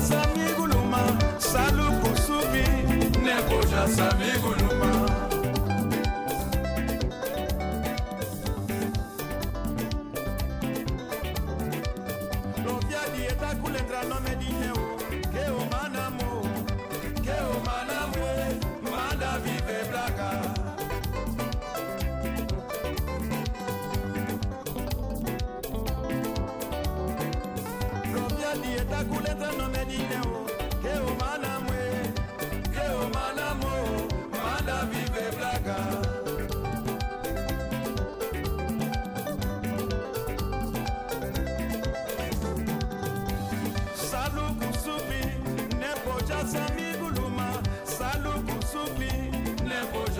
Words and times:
samiguluma 0.00 0.98
salukusubi 1.38 2.64
nekoja 3.24 3.88
samiguluma 3.96 4.65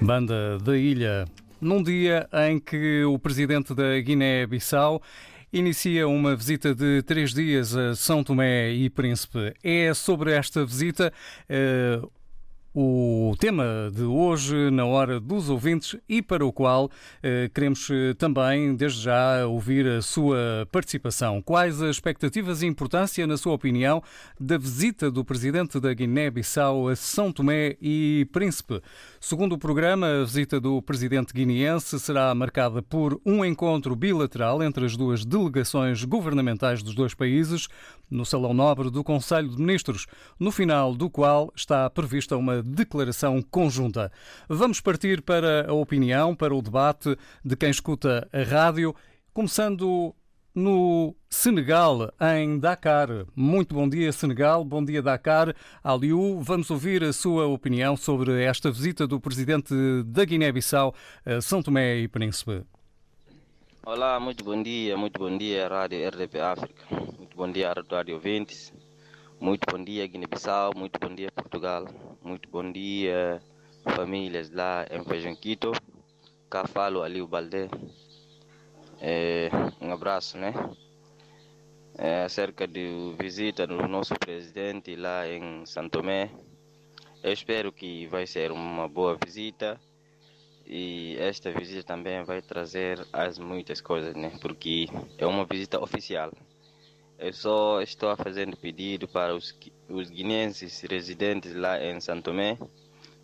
Banda 0.00 0.58
da 0.58 0.76
Ilha. 0.76 1.24
Num 1.60 1.82
dia 1.82 2.28
em 2.48 2.58
que 2.58 3.04
o 3.04 3.18
presidente 3.18 3.74
da 3.74 3.98
Guiné-Bissau 4.00 5.02
inicia 5.52 6.06
uma 6.06 6.36
visita 6.36 6.74
de 6.74 7.02
três 7.02 7.32
dias 7.32 7.74
a 7.74 7.94
São 7.94 8.22
Tomé 8.22 8.70
e 8.72 8.90
Príncipe. 8.90 9.54
É 9.62 9.92
sobre 9.94 10.32
esta 10.32 10.64
visita 10.64 11.12
eh, 11.48 12.00
o 12.78 13.34
tema 13.38 13.90
de 13.90 14.02
hoje 14.02 14.70
na 14.70 14.84
hora 14.84 15.18
dos 15.18 15.48
ouvintes 15.48 15.98
e 16.06 16.20
para 16.20 16.44
o 16.44 16.52
qual 16.52 16.90
eh, 17.22 17.50
queremos 17.54 17.88
eh, 17.90 18.12
também, 18.12 18.76
desde 18.76 19.00
já, 19.00 19.46
ouvir 19.46 19.86
a 19.86 20.02
sua 20.02 20.68
participação. 20.70 21.40
Quais 21.40 21.80
as 21.80 21.96
expectativas 21.96 22.60
e 22.60 22.66
importância, 22.66 23.26
na 23.26 23.38
sua 23.38 23.54
opinião, 23.54 24.02
da 24.38 24.58
visita 24.58 25.10
do 25.10 25.24
presidente 25.24 25.80
da 25.80 25.94
Guiné-Bissau 25.94 26.88
a 26.88 26.94
São 26.94 27.32
Tomé 27.32 27.78
e 27.80 28.28
Príncipe? 28.30 28.82
Segundo 29.18 29.54
o 29.54 29.58
programa, 29.58 30.06
a 30.06 30.24
visita 30.24 30.60
do 30.60 30.82
presidente 30.82 31.32
guineense 31.32 31.98
será 31.98 32.34
marcada 32.34 32.82
por 32.82 33.18
um 33.24 33.42
encontro 33.42 33.96
bilateral 33.96 34.62
entre 34.62 34.84
as 34.84 34.98
duas 34.98 35.24
delegações 35.24 36.04
governamentais 36.04 36.82
dos 36.82 36.94
dois 36.94 37.14
países 37.14 37.68
no 38.10 38.26
Salão 38.26 38.52
Nobre 38.52 38.90
do 38.90 39.02
Conselho 39.02 39.48
de 39.48 39.56
Ministros, 39.58 40.06
no 40.38 40.52
final 40.52 40.94
do 40.94 41.08
qual 41.08 41.50
está 41.56 41.88
prevista 41.88 42.36
uma 42.36 42.65
declaração 42.66 43.40
conjunta. 43.40 44.10
Vamos 44.48 44.80
partir 44.80 45.22
para 45.22 45.70
a 45.70 45.72
opinião, 45.72 46.34
para 46.34 46.54
o 46.54 46.60
debate 46.60 47.16
de 47.44 47.56
quem 47.56 47.70
escuta 47.70 48.28
a 48.32 48.42
rádio, 48.42 48.94
começando 49.32 50.14
no 50.56 51.14
Senegal, 51.28 52.10
em 52.18 52.58
Dakar. 52.58 53.08
Muito 53.36 53.74
bom 53.74 53.86
dia, 53.86 54.10
Senegal. 54.10 54.64
Bom 54.64 54.82
dia, 54.82 55.02
Dakar. 55.02 55.54
Aliu, 55.84 56.40
vamos 56.40 56.70
ouvir 56.70 57.04
a 57.04 57.12
sua 57.12 57.46
opinião 57.46 57.94
sobre 57.94 58.42
esta 58.42 58.70
visita 58.70 59.06
do 59.06 59.20
presidente 59.20 59.74
da 60.06 60.24
Guiné-Bissau 60.24 60.94
a 61.26 61.42
São 61.42 61.62
Tomé 61.62 61.98
e 61.98 62.08
Príncipe. 62.08 62.64
Olá, 63.84 64.18
muito 64.18 64.42
bom 64.42 64.60
dia, 64.60 64.96
muito 64.96 65.18
bom 65.18 65.36
dia, 65.36 65.68
Rádio 65.68 66.08
RDP 66.08 66.40
África. 66.40 66.82
Muito 66.90 67.36
bom 67.36 67.52
dia, 67.52 67.72
Rádio 67.88 68.14
Ouvintes. 68.14 68.72
Muito 69.38 69.66
bom 69.70 69.84
dia, 69.84 70.06
Guiné-Bissau. 70.06 70.72
Muito 70.74 70.98
bom 70.98 71.14
dia, 71.14 71.30
Portugal. 71.30 71.84
Muito 72.22 72.48
bom 72.48 72.72
dia, 72.72 73.42
famílias 73.94 74.50
lá 74.50 74.86
em 74.90 75.04
Feijão 75.04 75.36
Quito. 75.36 75.72
Cá 76.48 76.66
falo 76.66 77.02
Aliu 77.02 77.28
Baldé. 77.28 77.68
É, 78.98 79.50
um 79.78 79.92
abraço, 79.92 80.38
né? 80.38 80.54
É, 81.98 82.24
acerca 82.24 82.66
da 82.66 82.80
visita 83.20 83.66
do 83.66 83.86
nosso 83.86 84.14
presidente 84.14 84.96
lá 84.96 85.28
em 85.28 85.66
Santo 85.66 85.98
Tomé. 85.98 86.30
Eu 87.22 87.32
espero 87.32 87.70
que 87.70 88.06
vai 88.06 88.26
ser 88.26 88.50
uma 88.50 88.88
boa 88.88 89.18
visita 89.22 89.78
e 90.64 91.14
esta 91.18 91.50
visita 91.50 91.82
também 91.82 92.24
vai 92.24 92.40
trazer 92.40 93.06
as 93.12 93.38
muitas 93.38 93.82
coisas, 93.82 94.14
né? 94.14 94.32
Porque 94.40 94.86
é 95.18 95.26
uma 95.26 95.44
visita 95.44 95.78
oficial. 95.78 96.32
Eu 97.18 97.32
só 97.32 97.80
estou 97.80 98.14
fazendo 98.16 98.56
pedido 98.56 99.08
para 99.08 99.34
os, 99.34 99.56
os 99.88 100.10
guineenses 100.10 100.82
residentes 100.82 101.54
lá 101.54 101.82
em 101.82 101.98
Santo 101.98 102.24
Tomé 102.24 102.58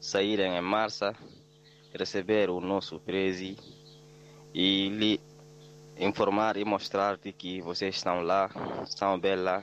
saírem 0.00 0.56
em 0.56 0.60
março, 0.62 1.04
receber 1.92 2.48
o 2.48 2.58
nosso 2.58 2.98
presi 2.98 3.56
e 4.54 4.88
lhe 4.88 5.20
informar 5.98 6.56
e 6.56 6.64
mostrar 6.64 7.18
de 7.18 7.32
que 7.32 7.60
vocês 7.60 7.96
estão 7.96 8.22
lá, 8.22 8.50
estão 8.82 9.18
bem 9.20 9.36
lá, 9.36 9.62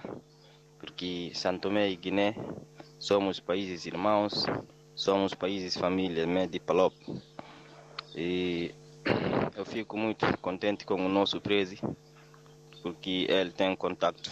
porque 0.77 1.31
Santo 1.33 1.63
Tomé 1.63 1.89
e 1.89 1.95
Guiné 1.95 2.35
somos 2.99 3.39
países 3.39 3.85
irmãos, 3.87 4.45
somos 4.95 5.33
países 5.33 5.75
família, 5.75 6.25
de 6.47 6.59
Palop. 6.59 6.93
E 8.15 8.75
eu 9.57 9.65
fico 9.65 9.97
muito 9.97 10.25
contente 10.37 10.85
com 10.85 11.03
o 11.03 11.09
nosso 11.09 11.41
presi, 11.41 11.79
porque 12.81 13.27
ele 13.29 13.51
tem 13.51 13.75
contato 13.75 14.31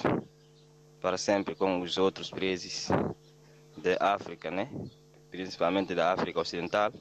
para 1.02 1.18
sempre 1.18 1.56
com 1.56 1.82
os 1.82 1.98
outros 1.98 2.30
presos 2.30 2.88
da 3.78 4.14
África, 4.14 4.50
né? 4.50 4.70
principalmente 5.30 5.94
da 5.94 6.14
África 6.14 6.40
Ocidental, 6.40 6.92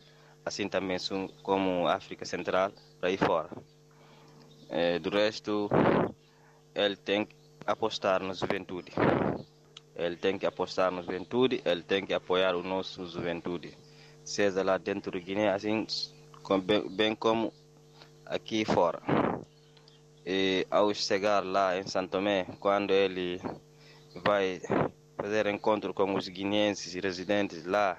assim 0.44 0.69
também 0.69 0.98
como 1.43 1.87
África 1.87 2.25
Central, 2.25 2.72
para 2.98 3.08
aí 3.08 3.16
fora. 3.16 3.50
Eh, 4.69 4.98
do 4.98 5.10
resto, 5.10 5.70
ele 6.75 6.96
tem 6.96 7.25
que 7.25 7.34
apostar 7.66 8.22
na 8.22 8.34
juventude. 8.34 8.92
Ele 9.94 10.16
tem 10.16 10.38
que 10.38 10.44
apostar 10.44 10.90
na 10.90 11.00
juventude, 11.00 11.62
ele 11.64 11.82
tem 11.82 12.04
que 12.04 12.12
apoiar 12.12 12.54
o 12.54 12.62
nosso 12.62 13.06
juventude, 13.06 13.76
seja 14.25 14.62
lá 14.62 14.76
dentro 14.76 15.10
do 15.12 15.20
Guiné, 15.20 15.50
assim 15.50 15.87
bem, 16.62 16.88
bem 16.90 17.14
como 17.14 17.52
aqui 18.26 18.64
fora. 18.64 19.00
E 20.28 20.67
ao 20.69 20.93
chegar 20.93 21.44
lá 21.44 21.78
em 21.78 21.87
Santo 21.87 22.11
Tomé, 22.11 22.44
quando 22.58 22.90
ele 22.90 23.40
vai 24.25 24.61
fazer 25.16 25.47
encontro 25.47 25.95
com 25.95 26.16
os 26.16 26.26
guineenses 26.26 26.95
residentes 26.95 27.64
lá, 27.64 27.97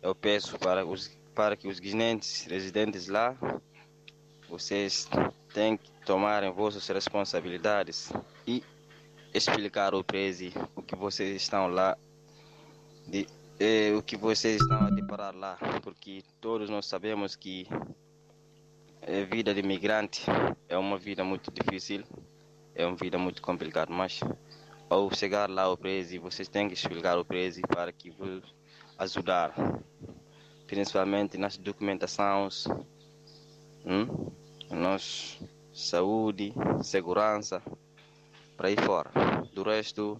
eu 0.00 0.14
peço 0.14 0.56
para, 0.60 0.86
os, 0.86 1.10
para 1.34 1.56
que 1.56 1.66
os 1.66 1.80
guineenses 1.80 2.46
residentes 2.46 3.08
lá, 3.08 3.36
vocês 4.48 5.08
têm 5.52 5.76
que 5.76 5.90
tomar 6.06 6.44
em 6.44 6.52
vossas 6.52 6.86
responsabilidades 6.86 8.12
e 8.46 8.62
explicar 9.34 9.92
ao 9.92 10.04
presi 10.04 10.52
o 10.76 10.82
que 10.82 10.94
vocês 10.94 11.34
estão 11.34 11.66
lá, 11.66 11.98
de, 13.08 13.26
eh, 13.58 13.92
o 13.96 14.02
que 14.04 14.16
vocês 14.16 14.60
estão 14.62 14.86
a 14.86 14.90
deparar 14.90 15.34
lá, 15.34 15.58
porque 15.82 16.22
todos 16.40 16.70
nós 16.70 16.86
sabemos 16.86 17.34
que 17.34 17.66
a 19.02 19.24
vida 19.24 19.54
de 19.54 19.60
imigrante 19.60 20.22
é 20.68 20.76
uma 20.76 20.98
vida 20.98 21.24
muito 21.24 21.50
difícil, 21.50 22.04
é 22.74 22.86
uma 22.86 22.96
vida 22.96 23.18
muito 23.18 23.40
complicada, 23.40 23.92
mas 23.92 24.20
ao 24.88 25.12
chegar 25.14 25.48
lá 25.48 25.62
ao 25.62 25.76
presi, 25.76 26.18
vocês 26.18 26.48
têm 26.48 26.68
que 26.68 26.74
explicar 26.74 27.16
ao 27.16 27.24
presi 27.24 27.62
para 27.62 27.92
que 27.92 28.10
vos 28.10 28.42
ajudar, 28.98 29.54
principalmente 30.66 31.38
nas 31.38 31.56
documentações, 31.56 32.66
hum? 33.86 34.30
saúde, 35.72 36.52
segurança, 36.82 37.62
para 38.56 38.68
aí 38.68 38.76
fora. 38.76 39.10
Do 39.54 39.62
resto, 39.62 40.18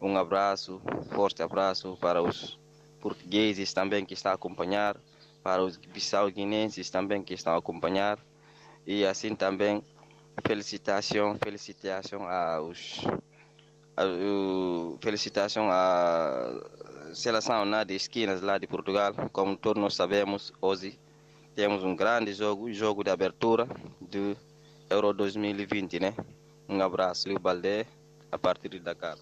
um 0.00 0.16
abraço, 0.16 0.80
forte 1.12 1.42
abraço 1.42 1.96
para 2.00 2.22
os 2.22 2.58
portugueses 3.00 3.72
também 3.72 4.04
que 4.04 4.14
estão 4.14 4.32
a 4.32 4.34
acompanhar, 4.34 4.96
para 5.44 5.62
os 5.62 5.76
bissau-guinenses 5.76 6.88
também 6.90 7.22
que 7.22 7.34
estão 7.34 7.52
a 7.54 7.58
acompanhar, 7.58 8.18
e 8.86 9.04
assim 9.04 9.36
também 9.36 9.84
felicitação, 10.46 11.36
felicitação 11.36 12.26
aos 12.26 13.00
a, 13.96 14.04
o- 14.06 14.98
felicitação 15.00 15.68
à 15.70 16.50
seleção 17.14 17.64
lá 17.64 17.84
de 17.84 17.94
esquinas 17.94 18.40
lá 18.40 18.58
de 18.58 18.66
Portugal, 18.66 19.12
como 19.32 19.56
todos 19.56 19.80
nós 19.80 19.94
sabemos, 19.94 20.52
hoje 20.60 20.98
temos 21.54 21.84
um 21.84 21.94
grande 21.94 22.32
jogo, 22.32 22.72
jogo 22.72 23.04
de 23.04 23.10
abertura 23.10 23.68
do 24.00 24.36
Euro 24.90 25.12
2020, 25.12 26.00
né? 26.00 26.14
Um 26.68 26.80
abraço, 26.82 27.28
Liu 27.28 27.38
Baldé, 27.38 27.86
a 28.32 28.38
partir 28.38 28.70
de 28.70 28.80
Dakar. 28.80 29.16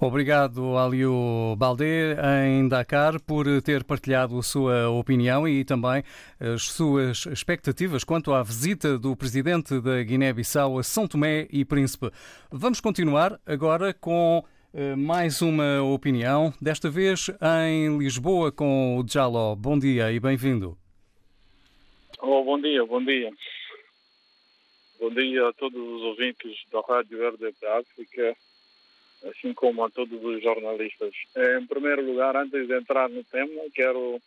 Obrigado, 0.00 0.76
Aliu 0.76 1.56
Baldé, 1.56 2.16
em 2.46 2.68
Dakar, 2.68 3.20
por 3.20 3.46
ter 3.62 3.82
partilhado 3.82 4.38
a 4.38 4.42
sua 4.44 4.88
opinião 4.90 5.46
e 5.48 5.64
também 5.64 6.04
as 6.38 6.62
suas 6.68 7.26
expectativas 7.26 8.04
quanto 8.04 8.32
à 8.32 8.40
visita 8.40 8.96
do 8.96 9.16
presidente 9.16 9.80
da 9.80 10.00
Guiné-Bissau 10.00 10.78
a 10.78 10.84
São 10.84 11.08
Tomé 11.08 11.48
e 11.50 11.64
Príncipe. 11.64 12.12
Vamos 12.48 12.80
continuar 12.80 13.40
agora 13.44 13.92
com 13.92 14.44
eh, 14.72 14.94
mais 14.94 15.42
uma 15.42 15.82
opinião, 15.82 16.54
desta 16.62 16.88
vez 16.88 17.28
em 17.66 17.98
Lisboa, 17.98 18.52
com 18.52 18.98
o 18.98 19.04
Jaló. 19.08 19.56
Bom 19.56 19.76
dia 19.76 20.12
e 20.12 20.20
bem-vindo. 20.20 20.78
Oh, 22.22 22.44
bom 22.44 22.60
dia, 22.60 22.86
bom 22.86 23.04
dia. 23.04 23.30
Bom 25.00 25.10
dia 25.10 25.48
a 25.48 25.52
todos 25.54 25.80
os 25.80 26.02
ouvintes 26.02 26.52
da 26.70 26.80
Rádio 26.88 27.28
RDP 27.30 27.66
África, 27.66 28.36
assim 29.24 29.52
como 29.52 29.84
a 29.84 29.90
todos 29.90 30.22
os 30.22 30.42
jornalistas. 30.42 31.12
Em 31.36 31.66
primeiro 31.66 32.02
lugar, 32.04 32.36
antes 32.36 32.66
de 32.66 32.74
entrar 32.74 33.08
no 33.08 33.24
tema, 33.24 33.62
quero 33.74 34.20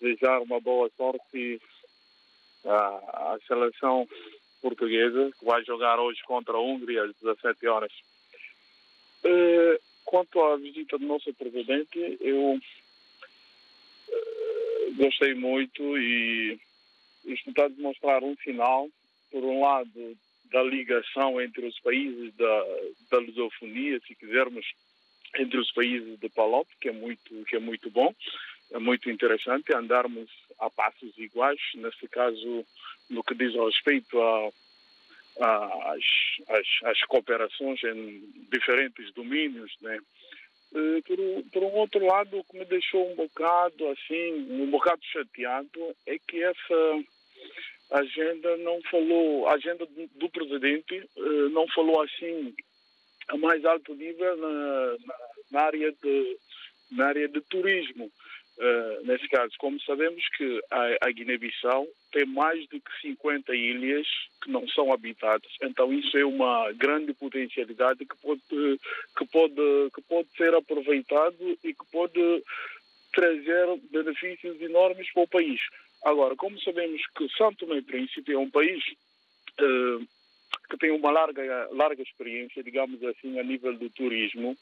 desejar 0.00 0.40
uma 0.40 0.60
boa 0.60 0.90
sorte 0.96 1.60
à, 2.64 3.34
à 3.34 3.38
seleção 3.46 4.08
portuguesa, 4.60 5.30
que 5.38 5.44
vai 5.44 5.64
jogar 5.64 5.98
hoje 6.00 6.20
contra 6.24 6.54
a 6.54 6.60
Hungria 6.60 7.04
às 7.04 7.14
17 7.16 7.66
horas. 7.68 7.92
Eh, 9.24 9.80
quanto 10.04 10.42
à 10.42 10.56
visita 10.56 10.98
do 10.98 11.06
nosso 11.06 11.32
presidente, 11.34 12.18
eu 12.20 12.58
eh, 14.08 14.90
gostei 14.96 15.34
muito 15.34 15.98
e 15.98 16.58
isto 17.24 17.50
está 17.50 17.64
a 17.64 17.68
demonstrar 17.68 18.22
um 18.22 18.36
sinal, 18.36 18.88
por 19.30 19.42
um 19.42 19.60
lado, 19.60 20.16
da 20.50 20.62
ligação 20.62 21.40
entre 21.40 21.66
os 21.66 21.78
países 21.80 22.34
da, 22.34 22.64
da 23.10 23.18
lusofonia, 23.18 24.00
se 24.06 24.14
quisermos, 24.14 24.66
entre 25.36 25.58
os 25.58 25.70
países 25.72 26.18
de 26.18 26.28
Palop, 26.28 26.68
que 26.80 26.88
é 26.88 26.92
muito, 26.92 27.44
que 27.44 27.56
é 27.56 27.58
muito 27.58 27.90
bom, 27.90 28.14
é 28.72 28.78
muito 28.78 29.10
interessante 29.10 29.74
andarmos 29.74 30.30
a 30.58 30.70
passos 30.70 31.16
iguais, 31.18 31.60
nesse 31.74 32.08
caso, 32.08 32.64
no 33.10 33.22
que 33.22 33.34
diz 33.34 33.54
respeito 33.54 34.20
a, 34.20 34.50
as, 35.92 36.04
as, 36.48 36.66
as, 36.84 37.00
cooperações 37.02 37.82
em 37.84 38.46
diferentes 38.50 39.12
domínios, 39.12 39.72
né? 39.80 39.98
Por, 40.72 41.50
por, 41.52 41.62
um 41.62 41.74
outro 41.76 42.04
lado, 42.04 42.38
o 42.38 42.44
que 42.44 42.58
me 42.58 42.64
deixou 42.64 43.10
um 43.10 43.14
bocado 43.14 43.88
assim, 43.88 44.46
um 44.50 44.70
bocado 44.70 45.00
chateado, 45.04 45.96
é 46.06 46.18
que 46.18 46.42
essa 46.42 47.04
agenda 47.90 48.56
não 48.58 48.80
falou, 48.90 49.46
a 49.48 49.54
agenda 49.54 49.86
do, 50.16 50.28
presidente 50.30 51.08
não 51.52 51.66
falou 51.68 52.02
assim 52.02 52.54
a 53.28 53.36
mais 53.36 53.64
alto 53.64 53.94
nível 53.94 54.36
na, 54.36 54.96
na, 55.06 55.14
na 55.50 55.60
área 55.62 55.92
de 55.92 56.36
na 56.90 57.06
área 57.06 57.28
de 57.28 57.40
turismo. 57.42 58.10
Uh, 58.58 59.06
nesse 59.06 59.28
caso, 59.28 59.52
como 59.58 59.78
sabemos 59.82 60.22
que 60.34 60.60
a, 60.70 61.08
a 61.08 61.10
Guiné-Bissau 61.10 61.86
tem 62.10 62.24
mais 62.24 62.66
de 62.68 62.82
50 63.02 63.54
ilhas 63.54 64.06
que 64.42 64.50
não 64.50 64.66
são 64.68 64.90
habitadas, 64.94 65.50
então 65.60 65.92
isso 65.92 66.16
é 66.16 66.24
uma 66.24 66.72
grande 66.72 67.12
potencialidade 67.12 68.06
que 68.06 68.16
pode, 68.16 68.40
que 68.40 69.26
pode, 69.26 69.90
que 69.94 70.00
pode 70.08 70.28
ser 70.38 70.54
aproveitado 70.54 71.58
e 71.62 71.74
que 71.74 71.84
pode 71.92 72.42
trazer 73.12 73.78
benefícios 73.90 74.58
enormes 74.62 75.12
para 75.12 75.24
o 75.24 75.28
país. 75.28 75.60
Agora, 76.06 76.36
como 76.36 76.56
sabemos 76.60 77.02
que 77.16 77.28
Santo 77.36 77.66
Tomé 77.66 77.78
e 77.78 77.82
Príncipe 77.82 78.32
é 78.32 78.38
um 78.38 78.48
país 78.48 78.80
uh, 79.60 80.06
que 80.70 80.78
tem 80.78 80.92
uma 80.92 81.10
larga, 81.10 81.68
larga 81.72 82.00
experiência, 82.00 82.62
digamos 82.62 83.02
assim, 83.02 83.40
a 83.40 83.42
nível 83.42 83.76
do 83.76 83.90
turismo, 83.90 84.56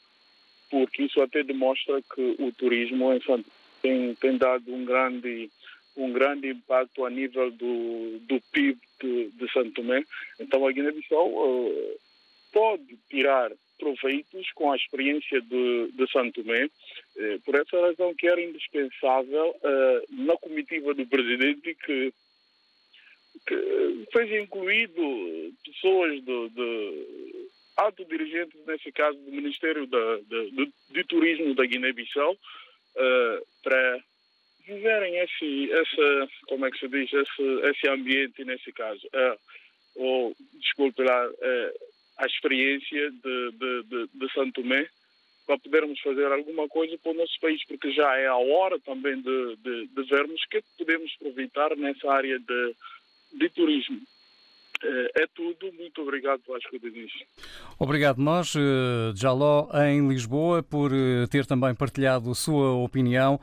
porque 0.71 1.03
isso 1.03 1.21
até 1.21 1.43
demonstra 1.43 2.01
que 2.01 2.35
o 2.39 2.51
turismo 2.51 3.13
em 3.13 3.21
Santo 3.21 3.47
tem, 3.79 4.15
tem 4.15 4.39
dado 4.39 4.73
um 4.73 4.83
grande 4.83 5.51
um 5.95 6.11
grande 6.11 6.49
impacto 6.49 7.05
a 7.05 7.11
nível 7.11 7.51
do, 7.51 8.17
do 8.21 8.41
PIB 8.51 8.79
de, 8.99 9.29
de 9.29 9.53
Santo 9.53 9.71
Tomé. 9.71 10.03
Então 10.39 10.65
a 10.65 10.71
Guiné-Bissau 10.71 11.29
uh, 11.29 11.99
pode 12.51 12.97
tirar 13.07 13.51
proveitos 13.77 14.51
com 14.53 14.71
a 14.71 14.75
experiência 14.75 15.41
de, 15.41 15.91
de 15.91 16.11
Santo 16.11 16.43
Tomé. 16.43 16.65
Uh, 16.65 17.39
por 17.43 17.55
essa 17.55 17.79
razão 17.79 18.13
que 18.15 18.27
era 18.27 18.41
indispensável 18.41 19.49
uh, 19.49 20.23
na 20.25 20.35
comitiva 20.37 20.93
do 20.93 21.05
presidente 21.07 21.75
que, 21.75 22.13
que 23.47 24.07
seja 24.11 24.39
incluído 24.39 25.53
pessoas 25.63 26.13
de, 26.23 26.49
de 26.49 27.49
alto 27.77 28.05
dirigentes, 28.05 28.65
nesse 28.65 28.91
caso 28.91 29.17
do 29.19 29.31
Ministério 29.31 29.85
da, 29.87 30.17
de, 30.17 30.71
de, 30.89 31.03
Turismo 31.03 31.53
da 31.55 31.65
Guiné-Bissau, 31.65 32.33
uh, 32.33 33.47
para 33.63 33.99
viverem 34.65 35.17
esse, 35.17 35.69
esse, 35.71 36.45
como 36.47 36.65
é 36.65 36.71
que 36.71 36.79
se 36.79 36.87
diz, 36.87 37.13
esse, 37.13 37.43
esse 37.69 37.87
ambiente 37.87 38.43
nesse 38.43 38.71
caso. 38.71 39.07
Ou, 39.95 40.35
desculpe 40.53 41.03
lá, 41.03 41.29
a 42.17 42.25
experiência 42.25 43.11
de, 43.11 43.51
de, 43.51 43.83
de, 43.83 44.09
de 44.13 44.33
Santo 44.33 44.61
Tomé 44.61 44.87
para 45.45 45.59
podermos 45.59 45.99
fazer 45.99 46.25
alguma 46.31 46.67
coisa 46.67 46.97
para 46.97 47.11
o 47.11 47.15
nosso 47.15 47.39
país, 47.39 47.63
porque 47.67 47.91
já 47.91 48.17
é 48.17 48.27
a 48.27 48.35
hora 48.35 48.79
também 48.79 49.21
de, 49.21 49.55
de, 49.57 49.87
de 49.87 50.03
vermos 50.03 50.41
o 50.43 50.49
que, 50.49 50.63
podemos 50.77 51.11
aproveitar 51.19 51.75
nessa 51.77 52.11
área 52.11 52.39
de, 52.39 52.75
de 53.33 53.49
turismo. 53.49 54.01
É 55.15 55.25
tudo. 55.33 55.71
Muito 55.73 56.01
obrigado 56.01 56.41
escuta 56.57 56.91
disso. 56.91 57.17
Obrigado 57.79 58.21
nós, 58.21 58.53
Jaló, 59.15 59.67
em 59.87 60.07
Lisboa, 60.07 60.61
por 60.61 60.91
ter 61.31 61.45
também 61.45 61.73
partilhado 61.73 62.35
sua 62.35 62.73
opinião 62.73 63.39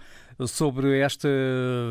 sobre 0.46 0.98
esta 1.00 1.28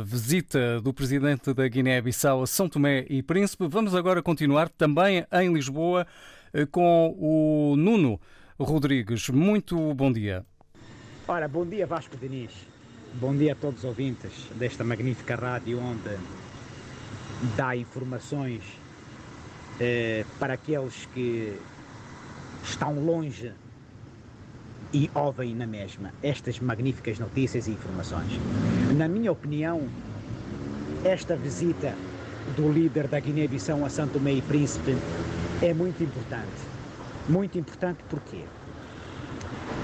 visita 0.06 0.80
do 0.82 0.94
presidente 0.94 1.54
da 1.54 1.68
Guiné-Bissau 1.68 2.44
a 2.44 2.48
São 2.48 2.70
Tomé 2.70 3.06
e 3.10 3.22
Príncipe. 3.22 3.68
Vamos 3.68 3.96
agora 3.96 4.22
continuar 4.22 4.70
também 4.70 5.26
em 5.32 5.54
Lisboa 5.54 6.08
com 6.72 7.16
o 7.18 7.76
Nuno 7.76 8.20
Rodrigues. 8.60 9.30
Muito 9.30 9.94
bom 9.94 10.12
dia. 10.12 10.46
Ora, 11.28 11.48
bom 11.48 11.66
dia 11.66 11.86
Vasco 11.88 12.18
Diniz. 12.18 12.52
Bom 13.14 13.36
dia 13.36 13.54
a 13.54 13.56
todos 13.56 13.80
os 13.80 13.86
ouvintes 13.86 14.32
desta 14.56 14.84
magnífica 14.84 15.36
rádio 15.36 15.80
onde 15.80 16.18
dá 17.56 17.76
informações 17.76 18.64
eh, 19.80 20.26
para 20.40 20.54
aqueles 20.54 21.08
que 21.14 21.58
estão 22.64 22.94
longe 22.96 23.52
e 24.94 25.10
ouvem 25.14 25.56
na 25.56 25.66
mesma 25.66 26.14
estas 26.22 26.60
magníficas 26.60 27.18
notícias 27.20 27.68
e 27.68 27.72
informações. 27.72 28.40
Na 28.96 29.08
minha 29.08 29.32
opinião, 29.32 29.88
esta 31.04 31.36
visita 31.36 31.96
do 32.56 32.72
líder 32.72 33.08
da 33.08 33.20
Guiné-Bissau 33.20 33.86
a 33.86 33.90
Santo 33.90 34.20
e 34.28 34.42
Príncipe 34.42 34.96
é 35.62 35.74
muito 35.74 36.04
importante. 36.04 36.50
Muito 37.30 37.58
importante 37.58 38.04
porque, 38.10 38.44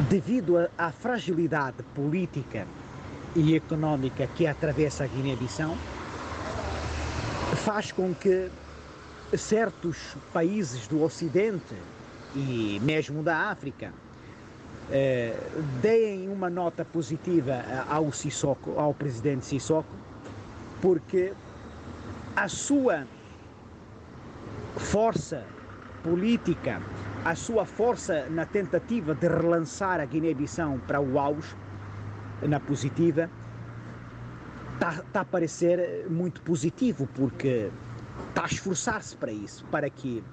devido 0.10 0.68
à 0.78 0.92
fragilidade 0.92 1.84
política 1.94 2.66
e 3.36 3.56
económica 3.56 4.28
que 4.36 4.48
atravessa 4.48 5.04
a 5.04 5.08
Guiné-Bissau, 5.08 5.78
faz 7.58 7.92
com 7.92 8.14
que 8.14 8.50
certos 9.38 10.16
países 10.34 10.88
do 10.88 11.04
Ocidente 11.04 11.76
e 12.36 12.80
mesmo 12.82 13.22
da 13.22 13.50
África 13.50 13.94
eh, 14.90 15.36
deem 15.82 16.30
uma 16.30 16.50
nota 16.50 16.84
positiva 16.84 17.64
ao 17.90 18.12
Sissoko, 18.12 18.80
ao 18.80 18.94
presidente 18.94 19.46
Sissoko, 19.46 19.90
porque 20.82 21.34
a 22.36 22.48
sua 22.48 23.06
força 24.78 25.46
política, 26.08 26.82
a 27.26 27.36
sua 27.36 27.66
força 27.66 28.28
na 28.30 28.46
tentativa 28.46 29.14
de 29.14 29.28
relançar 29.28 30.00
a 30.00 30.06
Guiné-Bissau 30.06 30.80
para 30.88 31.02
o 31.02 31.20
auge, 31.20 31.54
na 32.42 32.62
positiva, 32.62 33.30
está 34.76 35.04
tá 35.12 35.22
a 35.22 35.26
parecer 35.26 36.06
muito 36.10 36.40
positivo, 36.42 37.10
porque 37.14 37.70
está 38.30 38.44
a 38.44 38.46
esforçar-se 38.46 39.18
para 39.18 39.34
isso, 39.34 39.66
para 39.66 39.90
que, 39.90 40.24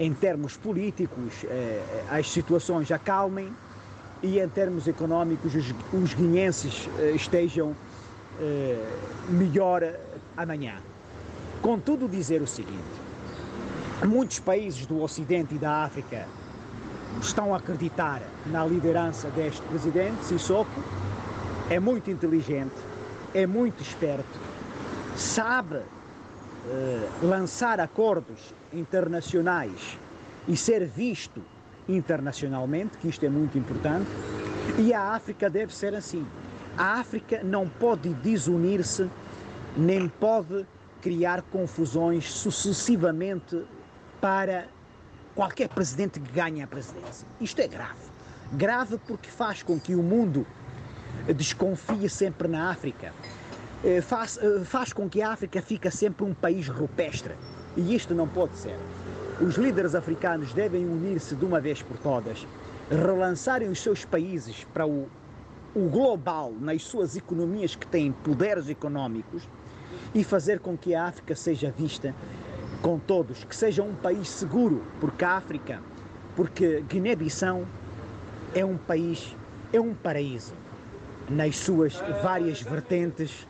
em 0.00 0.12
termos 0.12 0.56
políticos, 0.56 1.44
eh, 1.44 2.04
as 2.10 2.28
situações 2.32 2.90
acalmem 2.90 3.54
e, 4.20 4.40
em 4.40 4.48
termos 4.48 4.88
económicos, 4.88 5.54
os, 5.54 5.72
os 5.92 6.14
guineenses 6.14 6.88
eh, 6.98 7.12
estejam 7.14 7.76
eh, 8.40 8.84
melhor 9.28 9.94
amanhã. 10.36 10.74
Contudo, 11.62 12.08
dizer 12.08 12.42
o 12.42 12.46
seguinte: 12.48 13.03
muitos 14.02 14.40
países 14.40 14.86
do 14.86 15.00
Ocidente 15.00 15.54
e 15.54 15.58
da 15.58 15.84
África 15.84 16.26
estão 17.20 17.54
a 17.54 17.58
acreditar 17.58 18.22
na 18.46 18.64
liderança 18.64 19.28
deste 19.30 19.62
presidente, 19.62 20.24
Sissoko, 20.24 20.82
é 21.70 21.78
muito 21.78 22.10
inteligente, 22.10 22.74
é 23.32 23.46
muito 23.46 23.80
esperto, 23.82 24.38
sabe 25.16 25.80
eh, 26.66 27.08
lançar 27.22 27.78
acordos 27.80 28.54
internacionais 28.72 29.98
e 30.48 30.56
ser 30.56 30.86
visto 30.86 31.40
internacionalmente, 31.88 32.98
que 32.98 33.08
isto 33.08 33.24
é 33.24 33.28
muito 33.28 33.56
importante, 33.56 34.10
e 34.78 34.92
a 34.92 35.14
África 35.14 35.48
deve 35.48 35.74
ser 35.74 35.94
assim. 35.94 36.26
A 36.76 36.98
África 36.98 37.42
não 37.42 37.68
pode 37.68 38.08
desunir-se, 38.14 39.08
nem 39.76 40.08
pode 40.08 40.66
criar 41.00 41.42
confusões 41.42 42.32
sucessivamente 42.32 43.62
para 44.24 44.68
qualquer 45.34 45.68
presidente 45.68 46.18
que 46.18 46.32
ganhe 46.32 46.62
a 46.62 46.66
presidência. 46.66 47.28
Isto 47.38 47.60
é 47.60 47.68
grave. 47.68 48.00
Grave 48.54 48.96
porque 49.06 49.28
faz 49.28 49.62
com 49.62 49.78
que 49.78 49.94
o 49.94 50.02
mundo 50.02 50.46
desconfie 51.36 52.08
sempre 52.08 52.48
na 52.48 52.70
África 52.70 53.12
eh, 53.84 54.00
faz, 54.00 54.38
eh, 54.38 54.64
faz 54.64 54.94
com 54.94 55.10
que 55.10 55.20
a 55.20 55.30
África 55.30 55.60
fique 55.60 55.90
sempre 55.90 56.24
um 56.24 56.32
país 56.32 56.68
rupestre. 56.68 57.34
E 57.76 57.94
isto 57.94 58.14
não 58.14 58.26
pode 58.26 58.56
ser. 58.56 58.78
Os 59.42 59.56
líderes 59.56 59.94
africanos 59.94 60.54
devem 60.54 60.86
unir-se 60.86 61.34
de 61.36 61.44
uma 61.44 61.60
vez 61.60 61.82
por 61.82 61.98
todas, 61.98 62.46
relançarem 62.90 63.68
os 63.68 63.82
seus 63.82 64.06
países 64.06 64.64
para 64.72 64.86
o, 64.86 65.06
o 65.74 65.86
global 65.90 66.50
nas 66.58 66.82
suas 66.82 67.14
economias 67.14 67.76
que 67.76 67.86
têm 67.86 68.10
poderes 68.10 68.70
económicos 68.70 69.46
e 70.14 70.24
fazer 70.24 70.60
com 70.60 70.78
que 70.78 70.94
a 70.94 71.08
África 71.08 71.36
seja 71.36 71.70
vista 71.70 72.14
com 72.84 72.98
todos, 72.98 73.42
que 73.44 73.56
seja 73.56 73.82
um 73.82 73.94
país 73.94 74.28
seguro, 74.28 74.84
porque 75.00 75.24
a 75.24 75.38
África, 75.38 75.80
porque 76.36 76.84
Guiné-Bissau 76.86 77.64
é 78.54 78.62
um 78.62 78.76
país, 78.76 79.34
é 79.72 79.80
um 79.80 79.94
paraíso 79.94 80.52
nas 81.30 81.56
suas 81.56 81.94
várias 82.22 82.60
vertentes, 82.60 83.48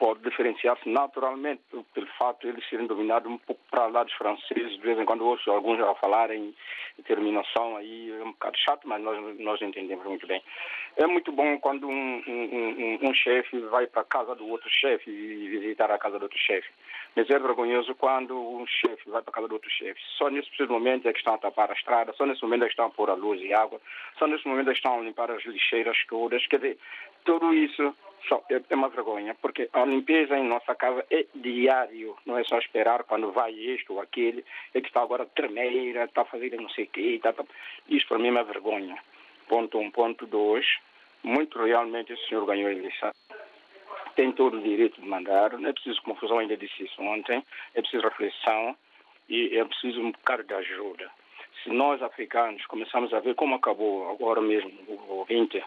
pode 0.00 0.22
diferenciar-se 0.22 0.88
naturalmente 0.88 1.60
pelo 1.92 2.06
fato 2.18 2.40
de 2.40 2.48
eles 2.48 2.66
serem 2.70 2.86
dominados 2.86 3.30
um 3.30 3.36
pouco 3.36 3.60
para 3.70 3.86
lá 3.86 4.02
dos 4.02 4.14
franceses. 4.14 4.72
De 4.72 4.80
vez 4.80 4.98
em 4.98 5.04
quando 5.04 5.26
ouço 5.26 5.50
alguns 5.50 5.78
a 5.78 5.94
falarem 5.96 6.54
em 6.98 7.02
terminação 7.02 7.76
aí, 7.76 8.10
é 8.10 8.24
um 8.24 8.32
bocado 8.32 8.58
chato, 8.58 8.88
mas 8.88 9.02
nós, 9.02 9.38
nós 9.38 9.60
entendemos 9.60 10.04
muito 10.06 10.26
bem. 10.26 10.42
É 10.96 11.06
muito 11.06 11.30
bom 11.30 11.58
quando 11.58 11.86
um, 11.86 12.22
um, 12.26 12.98
um, 13.04 13.10
um 13.10 13.14
chefe 13.14 13.58
vai 13.66 13.86
para 13.86 14.00
a 14.00 14.04
casa 14.04 14.34
do 14.34 14.48
outro 14.48 14.70
chefe 14.70 15.10
e 15.10 15.48
visitar 15.48 15.90
a 15.90 15.98
casa 15.98 16.18
do 16.18 16.22
outro 16.22 16.38
chefe. 16.38 16.68
Mas 17.14 17.28
é 17.28 17.38
vergonhoso 17.38 17.94
quando 17.94 18.38
um 18.38 18.66
chefe 18.66 19.08
vai 19.10 19.20
para 19.20 19.30
a 19.30 19.34
casa 19.34 19.48
do 19.48 19.54
outro 19.54 19.70
chefe. 19.70 20.00
Só 20.16 20.30
nesse 20.30 20.48
preciso 20.48 20.72
momento 20.72 21.06
é 21.06 21.12
que 21.12 21.18
estão 21.18 21.34
a 21.34 21.38
tapar 21.38 21.70
a 21.70 21.74
estrada, 21.74 22.14
só 22.14 22.24
nesse 22.24 22.42
momento 22.42 22.62
é 22.62 22.66
que 22.66 22.72
estão 22.72 22.86
a 22.86 22.90
pôr 22.90 23.10
a 23.10 23.14
luz 23.14 23.40
e 23.42 23.52
água, 23.52 23.78
só 24.18 24.26
nesse 24.26 24.48
momento 24.48 24.70
é 24.70 24.72
que 24.72 24.78
estão 24.78 24.98
a 24.98 25.02
limpar 25.02 25.30
as 25.30 25.44
lixeiras 25.44 25.96
todas. 26.08 26.46
Quer 26.46 26.56
dizer, 26.56 26.78
tudo 27.24 27.52
isso 27.52 27.94
é 28.68 28.74
uma 28.74 28.88
vergonha, 28.88 29.34
porque 29.40 29.68
a 29.72 29.84
limpeza 29.84 30.36
em 30.36 30.44
nossa 30.44 30.74
casa 30.74 31.04
é 31.10 31.26
diário, 31.34 32.16
não 32.24 32.38
é 32.38 32.44
só 32.44 32.58
esperar 32.58 33.04
quando 33.04 33.32
vai 33.32 33.52
este 33.52 33.90
ou 33.90 34.00
aquele, 34.00 34.44
é 34.74 34.80
que 34.80 34.88
está 34.88 35.02
agora 35.02 35.26
tremeira, 35.26 36.04
está 36.04 36.24
fazendo 36.24 36.56
não 36.56 36.68
sei 36.70 36.84
o 36.84 36.88
quê. 36.88 37.00
Está, 37.16 37.30
está. 37.30 37.44
Isso 37.88 38.06
para 38.06 38.18
mim 38.18 38.28
é 38.28 38.32
uma 38.32 38.44
vergonha. 38.44 38.96
Ponto 39.48 39.78
um. 39.78 39.90
Ponto 39.90 40.26
dois, 40.26 40.66
muito 41.22 41.62
realmente 41.62 42.12
o 42.12 42.18
senhor 42.18 42.46
ganhou 42.46 42.68
a 42.68 42.72
eleição. 42.72 43.10
Tem 44.14 44.32
todo 44.32 44.58
o 44.58 44.62
direito 44.62 45.00
de 45.00 45.06
mandar, 45.06 45.58
não 45.58 45.68
é 45.68 45.72
preciso 45.72 46.02
confusão, 46.02 46.38
ainda 46.38 46.56
disse 46.56 46.84
isso 46.84 47.00
ontem, 47.00 47.44
é 47.74 47.80
preciso 47.80 48.02
reflexão 48.04 48.76
e 49.28 49.56
é 49.56 49.64
preciso 49.64 50.00
um 50.00 50.10
bocado 50.10 50.44
de 50.44 50.54
ajuda. 50.54 51.10
Se 51.62 51.70
nós 51.70 52.02
africanos 52.02 52.64
começamos 52.66 53.12
a 53.12 53.20
ver 53.20 53.34
como 53.34 53.54
acabou 53.54 54.10
agora 54.10 54.40
mesmo 54.40 54.70
o 54.88 55.12
ouvinte, 55.18 55.62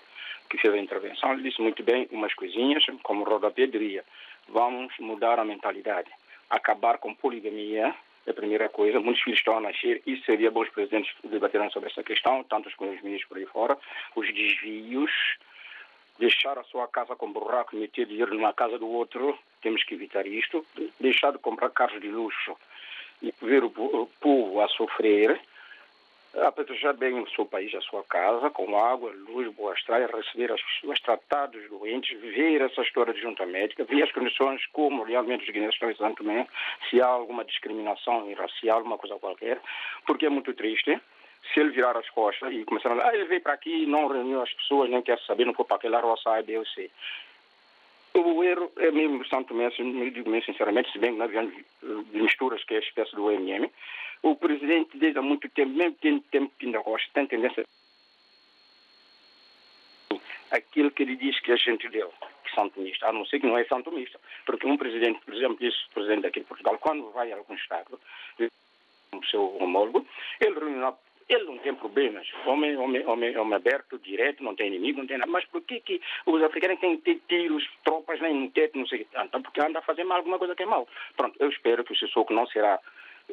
que 0.49 0.57
fez 0.57 0.73
a 0.73 0.77
intervenção, 0.77 1.33
ele 1.33 1.43
disse 1.43 1.61
muito 1.61 1.83
bem 1.83 2.07
umas 2.11 2.33
coisinhas, 2.33 2.85
como 3.01 3.23
rodapé 3.23 3.65
diria, 3.67 4.03
vamos 4.47 4.93
mudar 4.99 5.39
a 5.39 5.45
mentalidade, 5.45 6.09
acabar 6.49 6.97
com 6.97 7.13
poligamia, 7.13 7.95
é 8.25 8.31
a 8.31 8.33
primeira 8.33 8.69
coisa, 8.69 8.99
muitos 8.99 9.21
filhos 9.21 9.39
estão 9.39 9.57
a 9.57 9.61
nascer, 9.61 10.01
e 10.05 10.17
seria 10.21 10.49
bom 10.49 10.61
os 10.61 10.69
presidentes 10.69 11.13
debaterem 11.23 11.69
sobre 11.71 11.89
essa 11.89 12.03
questão, 12.03 12.43
tanto 12.43 12.69
os 12.69 12.75
primeiros 12.75 13.03
ministros 13.03 13.27
por 13.27 13.37
aí 13.37 13.45
fora, 13.45 13.77
os 14.15 14.33
desvios, 14.33 15.11
deixar 16.19 16.57
a 16.57 16.63
sua 16.63 16.87
casa 16.87 17.15
com 17.15 17.31
buraco, 17.31 17.75
meter 17.75 18.05
dinheiro 18.05 18.33
numa 18.33 18.53
casa 18.53 18.77
do 18.77 18.87
outro, 18.87 19.37
temos 19.61 19.83
que 19.83 19.95
evitar 19.95 20.25
isto, 20.25 20.65
deixar 20.99 21.31
de 21.31 21.39
comprar 21.39 21.69
carros 21.71 21.99
de 21.99 22.07
luxo 22.07 22.55
e 23.21 23.33
ver 23.41 23.63
o 23.63 24.07
povo 24.19 24.61
a 24.61 24.67
sofrer, 24.69 25.39
apetrejar 26.41 26.95
bem 26.95 27.19
o 27.19 27.29
seu 27.29 27.45
país, 27.45 27.73
a 27.75 27.81
sua 27.81 28.03
casa, 28.03 28.49
com 28.49 28.75
água, 28.77 29.11
luz, 29.11 29.53
boa 29.53 29.73
estrada, 29.73 30.07
receber 30.07 30.51
as 30.51 30.61
pessoas, 30.61 30.99
tratar 31.01 31.47
dos 31.47 31.69
doentes, 31.69 32.19
ver 32.19 32.61
essa 32.61 32.81
história 32.81 33.13
de 33.13 33.21
junta 33.21 33.45
médica, 33.45 33.83
ver 33.83 34.03
as 34.03 34.11
condições 34.11 34.65
como 34.67 35.03
realmente 35.03 35.43
os 35.43 35.49
guineenses 35.49 35.75
estão 35.75 35.89
exatamente 35.89 36.17
também, 36.17 36.47
se 36.89 37.01
há 37.01 37.05
alguma 37.05 37.45
discriminação 37.45 38.33
racial, 38.33 38.81
uma 38.81 38.97
coisa 38.97 39.19
qualquer, 39.19 39.59
porque 40.07 40.25
é 40.25 40.29
muito 40.29 40.53
triste 40.53 40.99
se 41.53 41.59
ele 41.59 41.71
virar 41.71 41.95
as 41.97 42.09
costas 42.09 42.51
e 42.53 42.63
começar 42.63 42.89
a 42.91 43.09
ah, 43.09 43.15
ele 43.15 43.25
veio 43.25 43.41
para 43.41 43.53
aqui, 43.53 43.85
não 43.85 44.07
reuniu 44.07 44.41
as 44.41 44.53
pessoas, 44.53 44.89
nem 44.89 45.01
quer 45.01 45.19
saber, 45.19 45.45
não 45.45 45.53
foi 45.53 45.65
para 45.65 45.75
aquela 45.75 45.99
roça 45.99 46.31
A, 46.31 46.41
B 46.41 46.57
ou 46.57 46.65
C. 46.65 46.89
O 48.15 48.43
erro 48.43 48.71
é 48.77 48.91
mesmo 48.91 49.25
Santo 49.25 49.49
Tomé, 49.49 49.69
digo 49.69 50.29
mesmo 50.29 50.45
sinceramente, 50.45 50.91
se 50.91 50.99
bem 50.99 51.13
que 51.13 51.17
não 51.17 51.25
havia 51.25 51.51
misturas, 52.13 52.63
que 52.63 52.75
é 52.75 52.77
a 52.77 52.81
espécie 52.81 53.15
do 53.15 53.25
OMM, 53.25 53.69
o 54.23 54.35
presidente 54.35 54.97
desde 54.97 55.19
há 55.19 55.21
muito 55.21 55.47
tempo, 55.49 55.71
mesmo 55.71 55.95
tendo 56.01 56.21
tempo 56.31 56.51
que 56.57 56.65
ainda 56.65 56.81
gosta, 56.81 57.07
tem 57.13 57.27
tendência 57.27 57.63
aquilo 60.49 60.91
que 60.91 61.03
ele 61.03 61.15
diz 61.15 61.39
que 61.39 61.51
é 61.51 61.57
gente 61.57 61.89
dele, 61.89 62.11
que 62.43 62.53
são 62.53 62.69
tomistas, 62.69 63.09
a 63.09 63.11
não 63.11 63.25
ser 63.25 63.39
que 63.39 63.47
não 63.47 63.57
é 63.57 63.65
são 63.65 63.81
tomista. 63.81 64.19
Porque 64.45 64.67
um 64.67 64.77
presidente, 64.77 65.19
por 65.25 65.33
exemplo, 65.33 65.57
disse 65.59 65.77
o 65.89 65.93
presidente 65.93 66.27
aqui 66.27 66.39
de 66.39 66.45
Portugal, 66.45 66.77
quando 66.79 67.11
vai 67.11 67.31
a 67.31 67.37
algum 67.37 67.55
estado, 67.55 67.99
o 69.11 69.25
seu 69.25 69.57
homólogo, 69.57 70.05
ele 70.39 70.59
ele 71.29 71.45
não 71.45 71.57
tem 71.57 71.73
problemas. 71.73 72.27
Homem, 72.45 72.75
homem, 72.77 73.05
homem, 73.07 73.37
homem 73.37 73.53
aberto, 73.55 73.97
direto, 73.97 74.43
não 74.43 74.55
tem 74.55 74.67
inimigo, 74.67 74.99
não 74.99 75.07
tem 75.07 75.17
nada. 75.17 75.31
Mas 75.31 75.45
por 75.45 75.61
que, 75.61 75.79
que 75.79 76.01
os 76.25 76.43
africanos 76.43 76.79
têm 76.79 76.97
que 76.97 77.03
ter 77.03 77.21
tiros, 77.27 77.67
tropas 77.83 78.19
nem 78.19 78.33
no 78.33 78.51
teto, 78.51 78.77
não 78.77 78.85
sei 78.85 79.01
o 79.01 79.05
que? 79.05 79.17
Então, 79.17 79.41
porque 79.41 79.61
anda 79.61 79.79
a 79.79 79.81
fazer 79.81 80.03
mal, 80.03 80.17
alguma 80.17 80.37
coisa 80.37 80.55
que 80.55 80.63
é 80.63 80.65
mal. 80.65 80.87
Pronto, 81.15 81.35
eu 81.39 81.49
espero 81.49 81.83
que 81.83 81.93
o 81.93 81.97
Sissoko 81.97 82.33
não 82.33 82.45
será 82.47 82.79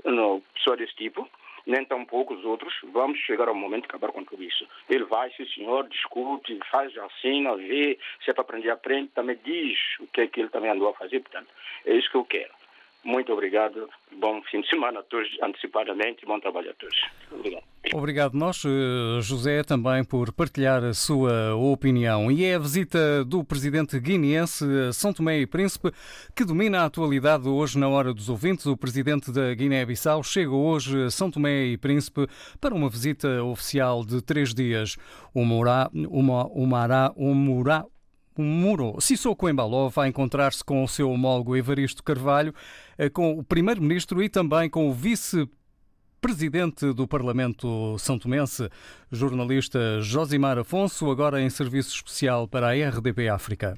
não, 0.05 0.42
desse 0.76 0.94
tipo, 0.94 1.29
nem 1.66 1.85
tampouco 1.85 2.35
os 2.35 2.44
outros. 2.44 2.74
Vamos 2.92 3.18
chegar 3.20 3.48
ao 3.48 3.55
momento 3.55 3.83
de 3.83 3.88
acabar 3.88 4.12
com 4.12 4.24
tudo 4.24 4.42
isso. 4.42 4.66
Ele 4.88 5.05
vai, 5.05 5.31
sim 5.33 5.46
senhor, 5.46 5.88
discute, 5.88 6.59
faz, 6.70 6.96
assina, 6.96 7.57
vê, 7.57 7.98
se 8.24 8.31
é 8.31 8.35
para 8.35 8.42
aprender, 8.42 8.70
aprende, 8.70 9.09
também 9.09 9.38
diz 9.44 9.79
o 10.00 10.07
que 10.07 10.22
é 10.22 10.26
que 10.26 10.40
ele 10.40 10.48
também 10.48 10.70
andou 10.70 10.88
a 10.88 10.94
fazer. 10.94 11.20
Portanto, 11.20 11.48
é 11.85 11.94
isso 11.94 12.11
que 12.11 12.16
eu 12.16 12.24
quero. 12.24 12.60
Muito 13.03 13.33
obrigado. 13.33 13.89
Bom 14.19 14.43
fim 14.51 14.61
de 14.61 14.69
semana 14.69 15.01
a 15.01 15.03
todos, 15.03 15.29
antecipadamente. 15.43 16.27
Bom 16.27 16.39
trabalho 16.39 16.71
a 16.71 16.75
todos. 16.75 16.97
Obrigado. 17.33 17.63
Obrigado 17.95 18.35
nós, 18.35 18.63
eh, 18.65 19.21
José, 19.23 19.63
também 19.63 20.05
por 20.05 20.33
partilhar 20.33 20.85
a 20.85 20.93
sua 20.93 21.55
opinião. 21.57 22.31
E 22.31 22.45
é 22.45 22.55
a 22.55 22.59
visita 22.59 23.25
do 23.25 23.43
presidente 23.43 23.99
guineense 23.99 24.65
a 24.89 24.93
São 24.93 25.15
Tomé 25.15 25.39
e 25.39 25.47
Príncipe 25.47 25.91
que 26.37 26.45
domina 26.45 26.83
a 26.83 26.85
atualidade 26.85 27.49
hoje 27.49 27.79
na 27.79 27.89
hora 27.89 28.13
dos 28.13 28.29
ouvintes. 28.29 28.67
O 28.67 28.77
presidente 28.77 29.33
da 29.33 29.55
Guiné-Bissau 29.55 30.23
chega 30.23 30.53
hoje 30.53 31.05
a 31.05 31.11
São 31.11 31.31
Tomé 31.31 31.65
e 31.65 31.79
Príncipe 31.79 32.27
para 32.61 32.75
uma 32.75 32.91
visita 32.91 33.43
oficial 33.43 34.05
de 34.05 34.21
três 34.21 34.53
dias. 34.53 34.99
O 35.35 35.43
Morá, 35.43 35.91
uma, 35.95 36.47
uma, 36.49 37.13
um 37.17 37.35
Morá, 37.35 37.85
um 38.41 38.45
Muro 38.45 38.97
Sissoko 39.01 39.49
Embaló 39.49 39.89
vai 39.89 40.09
encontrar-se 40.09 40.65
com 40.65 40.83
o 40.83 40.89
seu 40.89 41.11
homólogo 41.11 41.57
Evaristo 41.57 42.03
Carvalho, 42.03 42.55
com 43.09 43.39
o 43.39 43.43
primeiro-ministro 43.43 44.23
e 44.23 44.29
também 44.29 44.69
com 44.69 44.89
o 44.89 44.93
vice 44.93 45.49
presidente 46.21 46.93
do 46.93 47.09
Parlamento 47.09 47.97
São 47.99 48.19
Tomense, 48.19 48.69
jornalista 49.11 50.01
Josimar 50.03 50.59
Afonso, 50.59 51.11
agora 51.11 51.41
em 51.41 51.49
serviço 51.49 51.95
especial 51.95 52.47
para 52.47 52.69
a 52.69 52.89
RDP 52.91 53.29
África. 53.29 53.75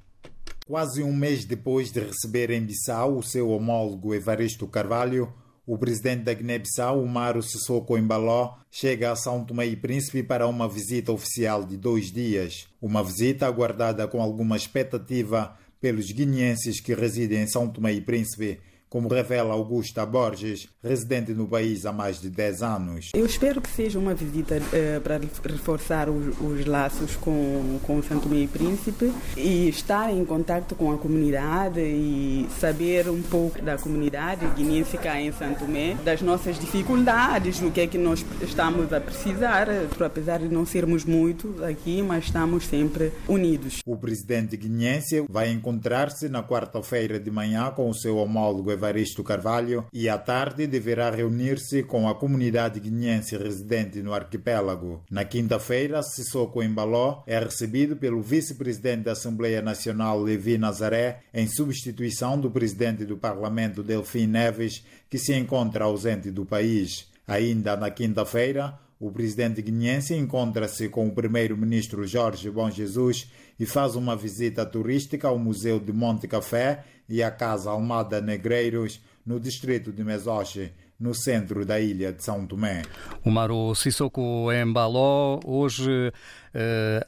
Quase 0.66 1.02
um 1.02 1.14
mês 1.14 1.44
depois 1.44 1.92
de 1.92 2.00
receber 2.00 2.50
em 2.50 2.64
Bissau 2.64 3.18
o 3.18 3.22
seu 3.22 3.50
homólogo 3.50 4.14
Evaristo 4.14 4.66
Carvalho, 4.66 5.32
o 5.64 5.78
presidente 5.78 6.24
da 6.24 6.34
Guiné-Bissau, 6.34 7.00
Umaro 7.00 7.42
Sissoko 7.42 7.96
Embaló, 7.96 8.56
chega 8.70 9.12
a 9.12 9.16
São 9.16 9.44
Tomé 9.44 9.66
e 9.66 9.76
Príncipe 9.76 10.22
para 10.22 10.48
uma 10.48 10.68
visita 10.68 11.12
oficial 11.12 11.64
de 11.64 11.76
dois 11.76 12.10
dias. 12.10 12.66
Uma 12.80 13.04
visita 13.04 13.46
aguardada 13.46 14.08
com 14.08 14.20
alguma 14.20 14.56
expectativa 14.56 15.56
pelos 15.80 16.10
guineenses 16.10 16.80
que 16.80 16.94
residem 16.94 17.42
em 17.42 17.46
São 17.46 17.68
Tomé 17.68 17.92
e 17.92 18.00
Príncipe 18.00 18.58
como 18.92 19.08
revela 19.08 19.54
Augusta 19.54 20.04
Borges, 20.04 20.68
residente 20.84 21.32
no 21.32 21.48
país 21.48 21.86
há 21.86 21.92
mais 21.94 22.20
de 22.20 22.28
10 22.28 22.62
anos. 22.62 23.10
Eu 23.14 23.24
espero 23.24 23.58
que 23.58 23.70
seja 23.70 23.98
uma 23.98 24.12
visita 24.12 24.58
uh, 24.58 25.00
para 25.00 25.18
reforçar 25.50 26.10
os, 26.10 26.38
os, 26.38 26.66
laços 26.66 27.16
com, 27.16 27.78
com 27.84 28.02
Santo 28.02 28.28
Meio 28.28 28.46
Príncipe 28.48 29.10
e 29.34 29.66
estar 29.70 30.12
em 30.12 30.22
contato 30.26 30.74
com 30.74 30.92
a 30.92 30.98
comunidade 30.98 31.80
e 31.80 32.46
saber 32.60 33.08
um 33.08 33.22
pouco 33.22 33.62
da 33.62 33.78
comunidade 33.78 34.46
guineense 34.54 34.98
cá 34.98 35.18
em 35.18 35.32
Santo 35.32 35.60
Tomé, 35.60 35.94
das 36.04 36.20
nossas 36.20 36.58
dificuldades, 36.58 37.62
o 37.62 37.70
que 37.70 37.80
é 37.80 37.86
que 37.86 37.96
nós 37.96 38.22
estamos 38.42 38.92
a 38.92 39.00
precisar, 39.00 39.68
apesar 40.04 40.40
de 40.40 40.48
não 40.48 40.66
sermos 40.66 41.06
muitos 41.06 41.62
aqui, 41.62 42.02
mas 42.02 42.24
estamos 42.24 42.66
sempre 42.66 43.10
unidos. 43.26 43.78
O 43.86 43.96
presidente 43.96 44.54
guineense 44.54 45.24
vai 45.30 45.50
encontrar-se 45.50 46.28
na 46.28 46.42
quarta-feira 46.42 47.18
de 47.18 47.30
manhã 47.30 47.70
com 47.70 47.88
o 47.88 47.94
seu 47.94 48.18
homólogo 48.18 48.70
Evaristo 48.82 49.22
Carvalho 49.22 49.86
e 49.92 50.08
à 50.08 50.18
tarde 50.18 50.66
deverá 50.66 51.08
reunir-se 51.08 51.84
com 51.84 52.08
a 52.08 52.14
comunidade 52.16 52.80
guineense 52.80 53.36
residente 53.36 54.02
no 54.02 54.12
arquipélago. 54.12 55.04
Na 55.08 55.24
quinta-feira, 55.24 56.02
Sissoko 56.02 56.60
Embaló 56.60 57.22
é 57.24 57.38
recebido 57.38 57.96
pelo 57.96 58.20
vice-presidente 58.20 59.04
da 59.04 59.12
Assembleia 59.12 59.62
Nacional 59.62 60.20
Levi 60.20 60.58
Nazaré 60.58 61.20
em 61.32 61.46
substituição 61.46 62.40
do 62.40 62.50
presidente 62.50 63.04
do 63.04 63.16
Parlamento 63.16 63.84
Delfim 63.84 64.26
Neves, 64.26 64.84
que 65.08 65.16
se 65.16 65.32
encontra 65.32 65.84
ausente 65.84 66.32
do 66.32 66.44
país. 66.44 67.06
Ainda 67.28 67.76
na 67.76 67.88
quinta-feira, 67.88 68.76
o 69.02 69.10
presidente 69.10 69.60
guineense 69.60 70.14
encontra-se 70.14 70.88
com 70.88 71.08
o 71.08 71.12
primeiro-ministro 71.12 72.06
Jorge 72.06 72.48
Bom 72.48 72.70
Jesus 72.70 73.28
e 73.58 73.66
faz 73.66 73.96
uma 73.96 74.14
visita 74.14 74.64
turística 74.64 75.26
ao 75.26 75.36
Museu 75.36 75.80
de 75.80 75.92
Monte 75.92 76.28
Café 76.28 76.84
e 77.08 77.20
à 77.20 77.28
Casa 77.28 77.68
Almada 77.68 78.20
Negreiros, 78.20 79.00
no 79.26 79.40
distrito 79.40 79.90
de 79.90 80.04
Mesoche, 80.04 80.70
no 81.00 81.16
centro 81.16 81.66
da 81.66 81.80
ilha 81.80 82.12
de 82.12 82.22
São 82.22 82.46
Tomé. 82.46 82.82
O 83.24 83.30
Maro 83.30 83.74
Sissoko 83.74 84.52
Embaló, 84.52 85.40
hoje 85.44 86.12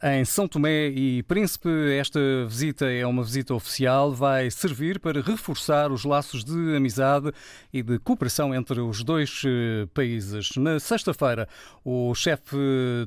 em 0.02 0.24
São 0.24 0.48
Tomé 0.48 0.88
e 0.88 1.22
Príncipe. 1.22 1.68
Esta 1.98 2.18
visita 2.46 2.90
é 2.90 3.06
uma 3.06 3.22
visita 3.22 3.54
oficial, 3.54 4.12
vai 4.12 4.50
servir 4.50 4.98
para 4.98 5.20
reforçar 5.20 5.92
os 5.92 6.04
laços 6.04 6.44
de 6.44 6.76
amizade 6.76 7.32
e 7.72 7.82
de 7.82 7.98
cooperação 7.98 8.54
entre 8.54 8.80
os 8.80 9.02
dois 9.02 9.42
uh, 9.44 9.86
países. 9.88 10.50
Na 10.56 10.80
sexta-feira, 10.80 11.48
o 11.84 12.14
chefe 12.14 12.56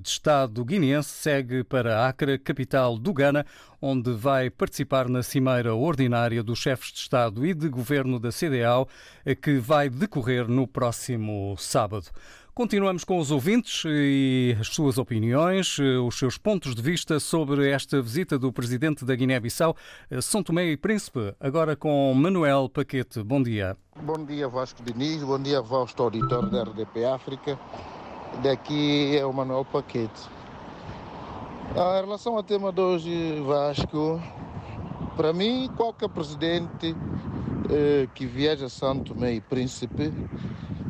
de 0.02 0.08
Estado 0.08 0.63
guineense 0.63 1.10
segue 1.10 1.63
para 1.63 2.08
Acre, 2.08 2.38
capital 2.38 2.97
do 2.97 3.13
Ghana, 3.13 3.45
onde 3.82 4.12
vai 4.13 4.50
participar 4.50 5.10
na 5.10 5.23
cimeira 5.23 5.73
ordinária 5.73 6.43
dos 6.43 6.60
chefes 6.60 6.91
de 6.91 7.00
Estado 7.00 7.45
e 7.45 7.54
de 7.54 7.69
Governo 7.69 8.19
da 8.19 8.30
CDAO, 8.32 8.88
que 9.41 9.58
vai 9.58 9.89
decorrer 9.89 10.47
no 10.47 10.67
próximo 10.67 11.56
sábado. 11.58 12.08
Continuamos 12.58 13.04
com 13.04 13.20
os 13.20 13.30
ouvintes 13.30 13.84
e 13.86 14.58
as 14.60 14.70
suas 14.70 14.98
opiniões, 14.98 15.78
os 15.78 16.17
seus 16.17 16.39
pontos 16.39 16.74
de 16.74 16.82
vista 16.82 17.20
sobre 17.20 17.70
esta 17.70 18.02
visita 18.02 18.39
do 18.39 18.52
presidente 18.52 19.06
da 19.06 19.15
Guiné-Bissau, 19.15 19.76
São 20.24 20.41
Tomé 20.41 20.65
e 20.72 20.76
Príncipe, 20.76 21.36
agora 21.39 21.76
com 21.76 22.12
Manuel 22.15 22.67
Paquete. 22.67 23.22
Bom 23.22 23.43
dia. 23.43 23.78
Bom 24.02 24.26
dia, 24.26 24.48
Vasco 24.48 24.82
Diniz. 24.82 25.22
Bom 25.22 25.39
dia, 25.39 25.62
Vasco 25.62 26.02
auditor 26.02 26.50
da 26.50 26.63
RDP 26.63 27.06
África. 27.06 27.60
Daqui 28.41 29.15
é 29.15 29.24
o 29.24 29.32
Manuel 29.32 29.63
Paquete. 29.63 30.28
Ah, 31.76 32.00
em 32.00 32.06
relação 32.06 32.38
ao 32.38 32.41
tema 32.41 32.72
de 32.72 32.82
hoje, 32.82 33.39
Vasco, 33.46 34.20
para 35.15 35.32
mim, 35.32 35.70
qualquer 35.78 36.10
presidente 36.10 36.96
eh, 37.70 38.08
que 38.15 38.26
viaja 38.26 38.65
a 38.65 38.96
Tomé 38.96 39.36
e 39.36 39.41
Príncipe 39.41 40.06
eh, 40.06 40.87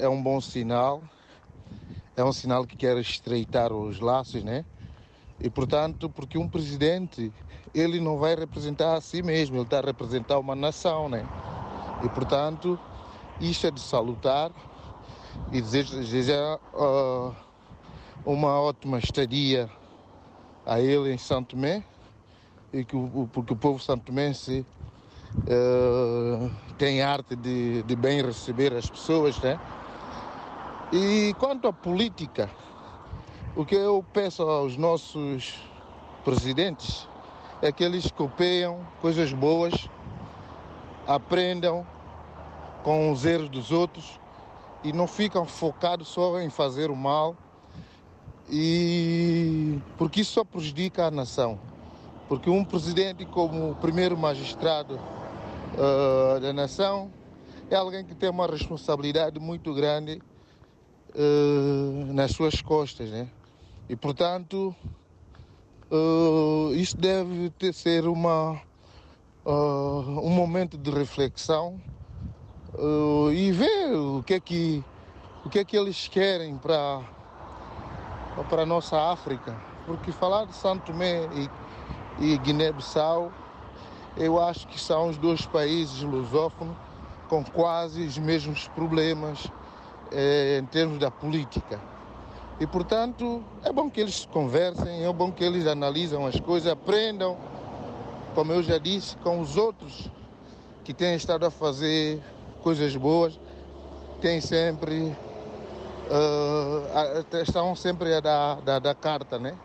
é 0.00 0.08
um 0.08 0.22
bom 0.22 0.40
sinal, 0.40 1.02
é 2.16 2.24
um 2.24 2.32
sinal 2.32 2.66
que 2.66 2.76
quer 2.76 2.96
estreitar 2.98 3.72
os 3.72 4.00
laços, 4.00 4.42
né? 4.42 4.64
E 5.40 5.50
portanto, 5.50 6.08
porque 6.08 6.38
um 6.38 6.48
presidente, 6.48 7.32
ele 7.74 8.00
não 8.00 8.18
vai 8.18 8.34
representar 8.34 8.94
a 8.94 9.00
si 9.00 9.22
mesmo, 9.22 9.56
ele 9.56 9.64
está 9.64 9.78
a 9.78 9.82
representar 9.82 10.38
uma 10.38 10.54
nação, 10.54 11.08
né? 11.08 11.26
E 12.04 12.08
portanto, 12.08 12.78
isto 13.40 13.66
é 13.66 13.70
de 13.70 13.80
salutar 13.80 14.50
e 15.52 15.60
desejar 15.60 16.58
uh, 16.72 17.34
uma 18.24 18.60
ótima 18.60 18.98
estadia 18.98 19.68
a 20.64 20.80
ele 20.80 21.12
em 21.12 21.18
Santo 21.18 21.56
Tomé 21.56 21.84
e 22.72 22.84
que, 22.84 22.96
porque 23.32 23.52
o 23.52 23.56
povo 23.56 23.78
santomense 23.78 24.64
uh, 25.48 26.50
tem 26.78 27.02
arte 27.02 27.36
de, 27.36 27.82
de 27.82 27.96
bem 27.96 28.22
receber 28.22 28.72
as 28.74 28.88
pessoas, 28.88 29.38
né? 29.40 29.58
E 30.92 31.34
quanto 31.38 31.68
à 31.68 31.72
política, 31.72 32.50
o 33.56 33.64
que 33.64 33.74
eu 33.74 34.04
peço 34.12 34.42
aos 34.42 34.76
nossos 34.76 35.54
presidentes 36.24 37.08
é 37.62 37.72
que 37.72 37.82
eles 37.82 38.10
copiem 38.10 38.78
coisas 39.00 39.32
boas, 39.32 39.88
aprendam 41.06 41.86
com 42.82 43.10
os 43.10 43.24
erros 43.24 43.48
dos 43.48 43.72
outros 43.72 44.20
e 44.82 44.92
não 44.92 45.06
ficam 45.06 45.46
focados 45.46 46.08
só 46.08 46.40
em 46.40 46.50
fazer 46.50 46.90
o 46.90 46.96
mal, 46.96 47.34
e 48.50 49.78
porque 49.96 50.20
isso 50.20 50.32
só 50.32 50.44
prejudica 50.44 51.06
a 51.06 51.10
nação. 51.10 51.58
Porque 52.28 52.50
um 52.50 52.64
presidente 52.64 53.24
como 53.24 53.70
o 53.70 53.74
primeiro 53.74 54.16
magistrado 54.16 54.98
uh, 55.74 56.40
da 56.40 56.52
nação, 56.52 57.12
é 57.70 57.76
alguém 57.76 58.04
que 58.04 58.14
tem 58.14 58.30
uma 58.30 58.46
responsabilidade 58.46 59.38
muito 59.38 59.74
grande 59.74 60.22
uh, 61.14 62.12
nas 62.12 62.32
suas 62.32 62.60
costas, 62.62 63.10
né? 63.10 63.28
E 63.88 63.96
portanto, 63.96 64.74
uh, 65.90 66.72
isto 66.74 66.96
deve 66.96 67.50
ter, 67.50 67.72
ser 67.72 68.06
uma, 68.06 68.60
um 69.44 70.30
momento 70.30 70.78
de 70.78 70.90
reflexão 70.90 71.80
e 73.32 73.52
ver 73.52 73.94
o 73.94 74.22
que 74.22 74.34
é 74.34 74.40
que 74.40 74.82
o 75.44 75.50
que 75.50 75.58
é 75.58 75.64
que 75.64 75.76
eles 75.76 76.08
querem 76.08 76.56
para 76.56 77.02
para 78.48 78.62
a 78.62 78.66
nossa 78.66 79.12
África, 79.12 79.54
porque 79.86 80.10
falar 80.10 80.46
de 80.46 80.56
Santo 80.56 80.86
Tomé 80.86 81.28
e, 81.34 81.50
e 82.18 82.38
Guiné-Bissau 82.38 83.30
eu 84.16 84.40
acho 84.40 84.66
que 84.68 84.80
são 84.80 85.08
os 85.08 85.16
dois 85.16 85.44
países 85.46 86.02
lusófonos 86.02 86.76
com 87.28 87.44
quase 87.44 88.04
os 88.04 88.16
mesmos 88.18 88.68
problemas 88.68 89.46
eh, 90.12 90.60
em 90.62 90.66
termos 90.66 90.98
da 90.98 91.10
política. 91.10 91.80
E, 92.60 92.66
portanto, 92.66 93.42
é 93.64 93.72
bom 93.72 93.90
que 93.90 94.00
eles 94.00 94.24
conversem, 94.26 95.04
é 95.04 95.12
bom 95.12 95.32
que 95.32 95.42
eles 95.42 95.66
analisam 95.66 96.24
as 96.24 96.38
coisas, 96.38 96.70
aprendam, 96.70 97.36
como 98.34 98.52
eu 98.52 98.62
já 98.62 98.78
disse, 98.78 99.16
com 99.16 99.40
os 99.40 99.56
outros 99.56 100.08
que 100.84 100.94
têm 100.94 101.16
estado 101.16 101.44
a 101.46 101.50
fazer 101.50 102.22
coisas 102.62 102.94
boas, 102.94 103.38
têm 104.20 104.40
sempre, 104.40 105.16
uh, 106.08 107.36
estão 107.42 107.74
sempre 107.74 108.14
a 108.14 108.20
dar, 108.20 108.60
dar, 108.80 108.94
carta, 108.94 109.38
né? 109.38 109.58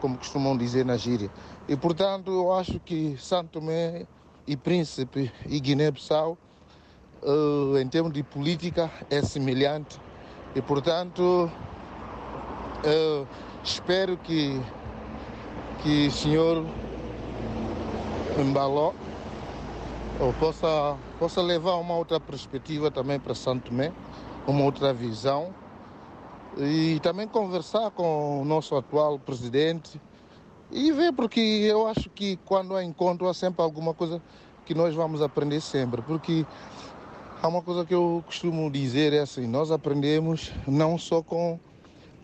como 0.00 0.16
costumam 0.16 0.56
dizer 0.56 0.84
na 0.84 0.96
gíria. 0.96 1.30
E, 1.72 1.76
portanto, 1.76 2.30
eu 2.30 2.52
acho 2.52 2.78
que 2.80 3.16
Santo 3.16 3.52
Tomé 3.58 4.06
e 4.46 4.58
Príncipe 4.58 5.32
e 5.46 5.58
Guiné-Bissau 5.58 6.36
uh, 7.22 7.78
em 7.78 7.88
termos 7.88 8.12
de 8.12 8.22
política, 8.22 8.90
é 9.08 9.22
semelhante. 9.22 9.98
E, 10.54 10.60
portanto, 10.60 11.50
uh, 12.84 13.26
espero 13.64 14.18
que, 14.18 14.60
que 15.82 16.08
o 16.08 16.10
senhor 16.10 16.62
Embaló 18.38 18.92
possa, 20.38 20.98
possa 21.18 21.40
levar 21.40 21.76
uma 21.76 21.94
outra 21.94 22.20
perspectiva 22.20 22.90
também 22.90 23.18
para 23.18 23.34
Santo 23.34 23.70
Tomé, 23.70 23.90
uma 24.46 24.62
outra 24.62 24.92
visão 24.92 25.54
e 26.58 27.00
também 27.00 27.26
conversar 27.26 27.90
com 27.92 28.42
o 28.42 28.44
nosso 28.44 28.76
atual 28.76 29.18
presidente 29.18 29.98
e 30.72 30.90
ver, 30.90 31.12
porque 31.12 31.38
eu 31.40 31.86
acho 31.86 32.08
que 32.10 32.38
quando 32.46 32.74
há 32.74 32.82
encontro 32.82 33.28
há 33.28 33.34
sempre 33.34 33.62
alguma 33.62 33.92
coisa 33.92 34.22
que 34.64 34.74
nós 34.74 34.94
vamos 34.94 35.20
aprender 35.20 35.60
sempre, 35.60 36.00
porque 36.02 36.46
há 37.42 37.46
uma 37.46 37.60
coisa 37.60 37.84
que 37.84 37.92
eu 37.92 38.24
costumo 38.24 38.70
dizer, 38.70 39.12
é 39.12 39.20
assim, 39.20 39.46
nós 39.46 39.70
aprendemos 39.70 40.50
não 40.66 40.96
só 40.96 41.22
com, 41.22 41.60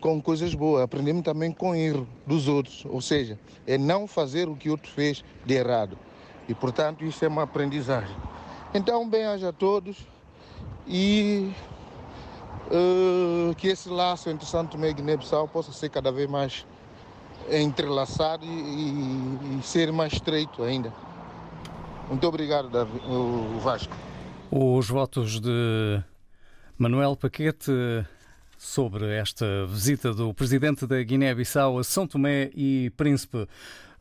com 0.01 0.21
coisas 0.23 0.55
boas, 0.55 0.83
aprendemos 0.83 1.23
também 1.23 1.53
com 1.53 1.75
erro 1.75 2.09
dos 2.27 2.49
outros, 2.49 2.87
ou 2.87 3.03
seja, 3.03 3.39
é 3.67 3.77
não 3.77 4.07
fazer 4.07 4.49
o 4.49 4.57
que 4.57 4.71
outro 4.71 4.91
fez 4.91 5.23
de 5.45 5.55
errado. 5.55 5.99
E, 6.49 6.55
portanto, 6.55 7.05
isso 7.05 7.23
é 7.25 7.29
uma 7.29 7.43
aprendizagem. 7.43 8.17
Então, 8.73 9.07
bem 9.07 9.27
haja 9.27 9.51
a 9.51 9.53
todos 9.53 9.99
e 10.87 11.53
uh, 12.71 13.55
que 13.57 13.69
esse 13.69 13.91
laço 13.91 14.31
entre 14.31 14.47
Santo 14.47 14.73
Tomé 14.73 14.89
e 14.89 14.95
Guiné-Bissau 14.95 15.47
possa 15.49 15.73
ser 15.73 15.91
cada 15.91 16.11
vez 16.11 16.31
mais 16.31 16.65
entrelaçado 17.51 18.45
e, 18.45 18.49
e, 18.49 19.59
e, 19.59 19.63
ser 19.63 19.93
mais 19.93 20.13
estreito 20.13 20.63
ainda. 20.63 20.93
Muito 22.09 22.27
obrigado, 22.27 22.69
Davi, 22.69 22.99
o 23.07 23.59
Vasco. 23.61 23.95
Os 24.51 24.89
votos 24.89 25.41
de 25.41 26.03
Manuel 26.79 27.17
Paquete 27.17 27.71
sobre 28.57 29.15
esta 29.17 29.67
visita 29.67 30.13
do 30.13 30.33
presidente 30.35 30.87
da 30.87 31.03
Guiné-Bissau 31.03 31.79
a 31.79 31.85
São 31.85 32.07
Tomé 32.07 32.51
e 32.55 32.91
Príncipe. 32.97 33.47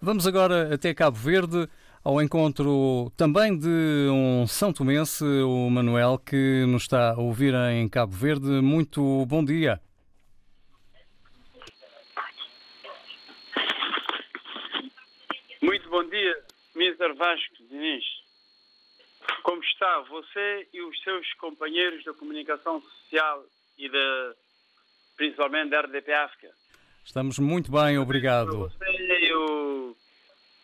Vamos 0.02 0.26
agora 0.26 0.74
até 0.74 0.94
Cabo 0.94 1.18
Verde 1.18 1.68
ao 2.04 2.22
encontro 2.22 3.12
também 3.18 3.58
de 3.58 4.08
um 4.10 4.48
São 4.48 4.72
Tomense, 4.72 5.24
o 5.24 5.70
Manuel, 5.70 6.18
que 6.18 6.66
nos 6.66 6.84
está 6.84 7.12
a 7.12 7.20
ouvir 7.20 7.54
em 7.74 7.88
Cabo 7.90 8.14
Verde. 8.14 8.48
Muito 8.62 9.26
bom 9.26 9.44
dia. 9.44 9.82
Muito 15.62 15.90
bom 15.90 16.04
dia, 16.04 16.46
Mr. 16.76 17.14
Vasco 17.14 17.56
Diniz. 17.70 18.06
Como 19.44 19.64
está 19.64 20.00
você 20.02 20.68
e 20.74 20.82
os 20.82 21.02
seus 21.02 21.34
companheiros 21.36 22.04
da 22.04 22.14
comunicação 22.14 22.82
social 22.82 23.44
e 23.78 23.90
de, 23.90 24.36
principalmente 25.16 25.70
da 25.70 25.82
RDP 25.82 26.14
África? 26.14 26.54
Estamos 27.04 27.40
muito 27.40 27.72
bem, 27.72 27.98
obrigado. 27.98 28.58
Você 28.58 28.86
e 28.86 29.34
o 29.34 29.96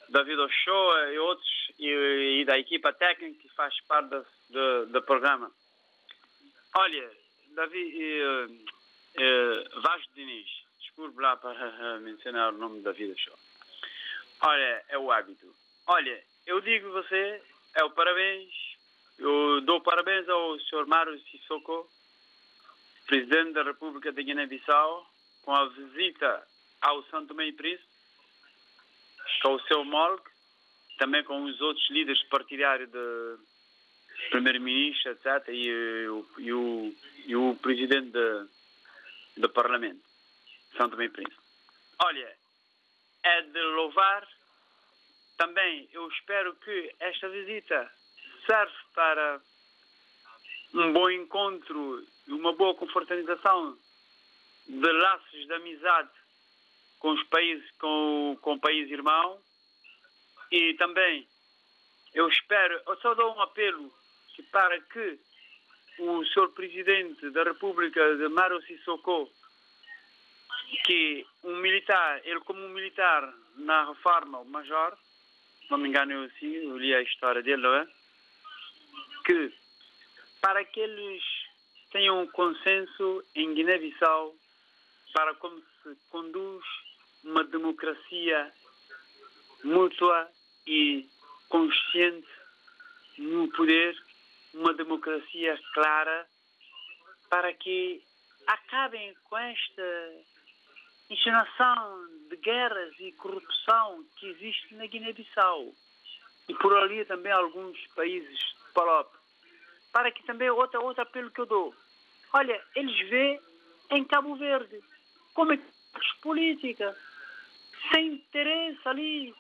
David 0.10 0.39
Ochoa 0.39 1.12
e 1.12 1.17
outros, 1.17 1.49
e, 1.79 2.41
e, 2.41 2.45
da 2.45 2.60
equipa 2.60 2.93
técnica 2.93 3.39
que 3.41 3.49
faz 3.56 3.73
parte 3.88 4.10
do, 4.10 4.25
do, 4.49 4.86
do 4.88 5.01
programa. 5.01 5.51
Olha, 6.75 7.10
Davi, 7.56 8.21
uh, 8.21 8.45
uh, 8.45 9.82
Vasco 9.82 10.13
Diniz, 10.15 10.47
desculpe 10.79 11.19
lá 11.19 11.36
para 11.38 11.99
mencionar 12.01 12.53
o 12.53 12.58
nome 12.58 12.82
da 12.82 12.91
David 12.91 13.13
Ochoa. 13.13 13.53
Olha, 14.45 14.84
é 14.89 14.97
o 14.97 15.10
hábito. 15.10 15.47
Olha, 15.88 16.23
eu 16.45 16.60
digo 16.60 16.91
você, 16.91 17.41
é 17.75 17.84
o 17.84 17.91
parabéns, 17.91 18.51
eu 19.17 19.62
dou 19.62 19.79
parabéns 19.82 20.27
ao 20.27 20.60
Sr. 20.60 20.86
Mário 20.86 21.17
Sissoko, 21.29 21.88
Presidente 23.08 23.53
da 23.53 23.63
República 23.63 24.12
de 24.12 24.23
Guiné-Bissau, 24.23 25.06
com 25.43 25.56
a 25.56 25.67
visita 25.69 26.45
ao 26.82 27.03
Santo 27.06 27.39
e 27.41 27.53
Príncipe, 27.53 27.88
com 29.41 29.53
o 29.53 29.62
seu 29.62 29.79
homólogo, 29.79 30.23
também 30.97 31.23
com 31.23 31.43
os 31.43 31.62
outros 31.62 31.89
líderes 31.89 32.21
partidários 32.23 32.89
de 32.91 33.38
primeiro-ministro, 34.29 35.12
etc., 35.12 35.47
e, 35.49 35.67
e, 36.39 36.53
o, 36.53 36.95
e 37.25 37.36
o 37.36 37.56
presidente 37.56 38.12
do 39.38 39.49
Parlamento, 39.49 40.01
Tomé 40.77 41.06
e 41.06 41.10
Príncipe. 41.10 41.41
Olha, 41.99 42.42
é 43.23 43.41
de 43.41 43.62
louvar. 43.62 44.27
Também 45.38 45.89
eu 45.91 46.07
espero 46.09 46.55
que 46.55 46.95
esta 46.99 47.29
visita 47.29 47.91
serve 48.45 48.73
para 48.93 49.41
um 50.73 50.93
bom 50.93 51.09
encontro 51.09 52.05
e 52.27 52.31
uma 52.33 52.53
boa 52.53 52.75
confraternização 52.75 53.77
de 54.67 54.91
laços 54.91 55.45
de 55.45 55.53
amizade 55.53 56.09
com 56.99 57.12
os 57.12 57.23
países, 57.25 57.69
com, 57.79 58.38
com 58.41 58.53
o 58.53 58.59
país 58.59 58.89
irmão. 58.89 59.39
E 60.51 60.73
também 60.75 61.27
eu 62.13 62.27
espero, 62.29 62.79
eu 62.88 62.97
só 62.97 63.13
dou 63.13 63.36
um 63.36 63.41
apelo 63.41 63.91
para 64.51 64.79
que 64.81 65.19
o 65.99 66.23
Sr. 66.25 66.49
Presidente 66.49 67.29
da 67.31 67.43
República 67.43 68.15
de 68.17 68.27
Maro 68.29 68.62
Sissoko, 68.63 69.29
que 70.86 71.25
um 71.43 71.57
militar, 71.57 72.21
ele 72.23 72.39
como 72.41 72.59
um 72.65 72.69
militar 72.69 73.33
na 73.55 73.86
reforma, 73.86 74.39
o 74.39 74.45
major, 74.45 74.97
não 75.69 75.77
me 75.77 75.89
engano 75.89 76.12
eu 76.12 76.23
assim, 76.23 76.53
eu 76.53 76.77
li 76.77 76.93
a 76.93 77.01
história 77.01 77.41
dele, 77.41 77.62
não 77.62 77.75
é? 77.75 77.88
Que 79.25 79.53
para 80.41 80.63
que 80.65 80.79
eles 80.79 81.23
tenham 81.91 82.21
um 82.21 82.27
consenso 82.27 83.23
em 83.36 83.53
Guiné-Bissau 83.53 84.36
para 85.13 85.33
como 85.36 85.62
se 85.81 85.95
conduz 86.09 86.65
uma 87.23 87.43
democracia 87.43 88.51
mútua 89.63 90.29
e 90.67 91.07
consciente 91.47 92.27
no 93.17 93.47
poder, 93.51 93.95
uma 94.53 94.73
democracia 94.73 95.57
clara, 95.73 96.27
para 97.29 97.53
que 97.53 98.03
acabem 98.47 99.13
com 99.23 99.38
esta 99.38 99.83
encenação 101.13 102.08
de 102.30 102.36
guerras 102.38 102.93
e 102.99 103.12
corrupção 103.13 104.04
que 104.17 104.28
existe 104.28 104.76
na 104.76 104.86
Guiné-Bissau 104.88 105.73
e 106.49 106.54
por 106.56 106.76
ali 106.76 107.06
também 107.06 107.32
alguns 107.32 107.78
países 107.95 108.38
de 108.38 108.73
Palop. 108.73 109.10
Para 109.91 110.12
que 110.12 110.23
também 110.23 110.49
outra 110.49 110.80
outro 110.80 111.04
apelo 111.04 111.32
que 111.32 111.41
eu 111.41 111.45
dou. 111.45 111.76
Olha, 112.34 112.60
eles 112.76 113.10
vê 113.10 113.39
em 113.91 114.04
Cabo 114.06 114.36
Verde 114.36 114.82
como 115.34 115.54
é 115.54 115.60
política 116.21 116.95
sem 117.91 118.13
interesse 118.13 118.80
ali. 118.86 119.36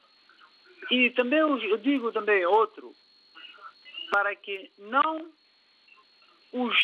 E 0.91 1.09
também 1.11 1.39
eu 1.39 1.77
digo 1.77 2.11
também 2.11 2.45
outro, 2.45 2.93
para 4.11 4.35
que 4.35 4.69
não 4.77 5.31
os, 6.51 6.75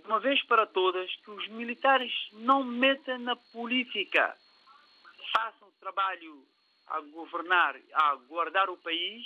de 0.00 0.06
uma 0.06 0.18
vez 0.18 0.42
para 0.44 0.66
todas, 0.66 1.14
que 1.16 1.30
os 1.30 1.48
militares 1.48 2.12
não 2.32 2.64
metam 2.64 3.18
na 3.18 3.36
política, 3.36 4.36
façam 5.32 5.68
o 5.68 5.80
trabalho 5.80 6.44
a 6.86 7.00
governar, 7.00 7.76
a 7.94 8.14
guardar 8.28 8.68
o 8.68 8.76
país, 8.76 9.24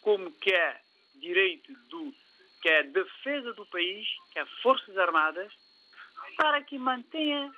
como 0.00 0.30
que 0.32 0.52
é 0.52 0.80
direito 1.16 1.72
do, 1.88 2.12
que 2.60 2.68
é 2.68 2.82
defesa 2.84 3.52
do 3.54 3.66
país, 3.66 4.06
que 4.32 4.38
é 4.38 4.46
Forças 4.62 4.96
Armadas, 4.96 5.52
para 6.36 6.62
que 6.62 6.78
mantenha 6.78 7.52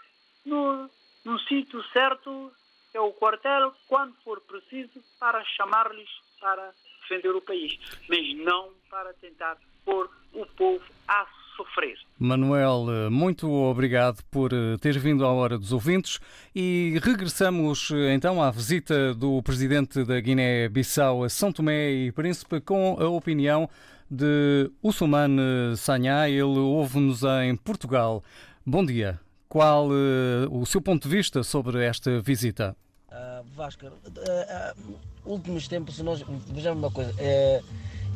no, 0.44 0.90
no 1.24 1.38
sítio 1.40 1.82
certo 1.92 2.52
é 2.92 3.00
o 3.00 3.12
quartel 3.12 3.74
quando 3.88 4.14
for 4.22 4.40
preciso 4.42 5.02
para 5.18 5.44
chamar-lhes 5.44 6.08
para 6.40 6.72
defender 7.00 7.34
o 7.34 7.42
país, 7.42 7.78
mas 8.08 8.34
não 8.36 8.72
para 8.88 9.12
tentar 9.14 9.58
pôr 9.84 10.10
o 10.32 10.46
povo 10.46 10.84
a 11.08 11.26
sofrer. 11.56 11.96
Manuel, 12.18 12.86
muito 13.10 13.50
obrigado 13.50 14.22
por 14.30 14.52
eh, 14.52 14.76
ter 14.80 14.98
vindo 14.98 15.24
à 15.24 15.32
Hora 15.32 15.58
dos 15.58 15.72
Ouvintes 15.72 16.20
e 16.54 16.98
regressamos 17.02 17.90
eh, 17.90 18.14
então 18.14 18.42
à 18.42 18.50
visita 18.50 19.14
do 19.14 19.42
presidente 19.42 20.04
da 20.04 20.20
Guiné-Bissau 20.20 21.24
a 21.24 21.28
São 21.28 21.52
Tomé 21.52 21.90
e 21.90 22.12
Príncipe 22.12 22.60
com 22.60 22.96
a 23.00 23.08
opinião 23.08 23.68
de 24.10 24.70
Ussumane 24.82 25.76
Sanhá. 25.76 26.28
Ele 26.28 26.42
ouve-nos 26.42 27.22
em 27.42 27.56
Portugal. 27.56 28.22
Bom 28.64 28.84
dia. 28.84 29.20
Qual 29.48 29.88
uh, 29.88 30.48
o 30.50 30.66
seu 30.66 30.80
ponto 30.80 31.08
de 31.08 31.16
vista 31.16 31.42
sobre 31.42 31.84
esta 31.84 32.20
visita? 32.20 32.76
Uh, 33.08 33.44
Vasco, 33.54 33.86
uh, 33.86 33.90
uh, 33.90 34.98
últimos 35.24 35.68
tempos, 35.68 36.00
nós 36.00 36.24
vejamos 36.48 36.82
uma 36.82 36.90
coisa, 36.90 37.14
é, 37.18 37.60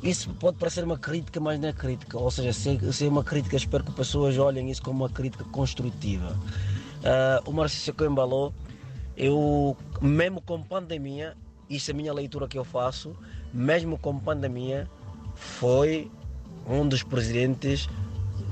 isso 0.02 0.32
pode 0.34 0.56
parecer 0.58 0.84
uma 0.84 0.98
crítica, 0.98 1.40
mas 1.40 1.58
não 1.58 1.68
é 1.68 1.72
crítica. 1.72 2.18
Ou 2.18 2.30
seja, 2.30 2.52
se, 2.52 2.92
se 2.92 3.06
é 3.06 3.08
uma 3.08 3.24
crítica, 3.24 3.56
espero 3.56 3.84
que 3.84 3.92
pessoas 3.92 4.38
olhem 4.38 4.70
isso 4.70 4.82
como 4.82 5.04
uma 5.04 5.10
crítica 5.10 5.44
construtiva. 5.44 6.36
Uh, 6.98 7.50
o 7.50 7.52
Marcelo 7.52 8.06
embalou, 8.06 8.54
eu, 9.16 9.76
mesmo 10.00 10.40
com 10.40 10.62
pandemia, 10.62 11.36
isso 11.68 11.90
é 11.90 11.94
a 11.94 11.96
minha 11.96 12.12
leitura 12.12 12.48
que 12.48 12.58
eu 12.58 12.64
faço, 12.64 13.14
mesmo 13.52 13.98
com 13.98 14.18
pandemia, 14.18 14.88
foi 15.34 16.10
um 16.66 16.86
dos 16.86 17.02
presidentes 17.02 17.88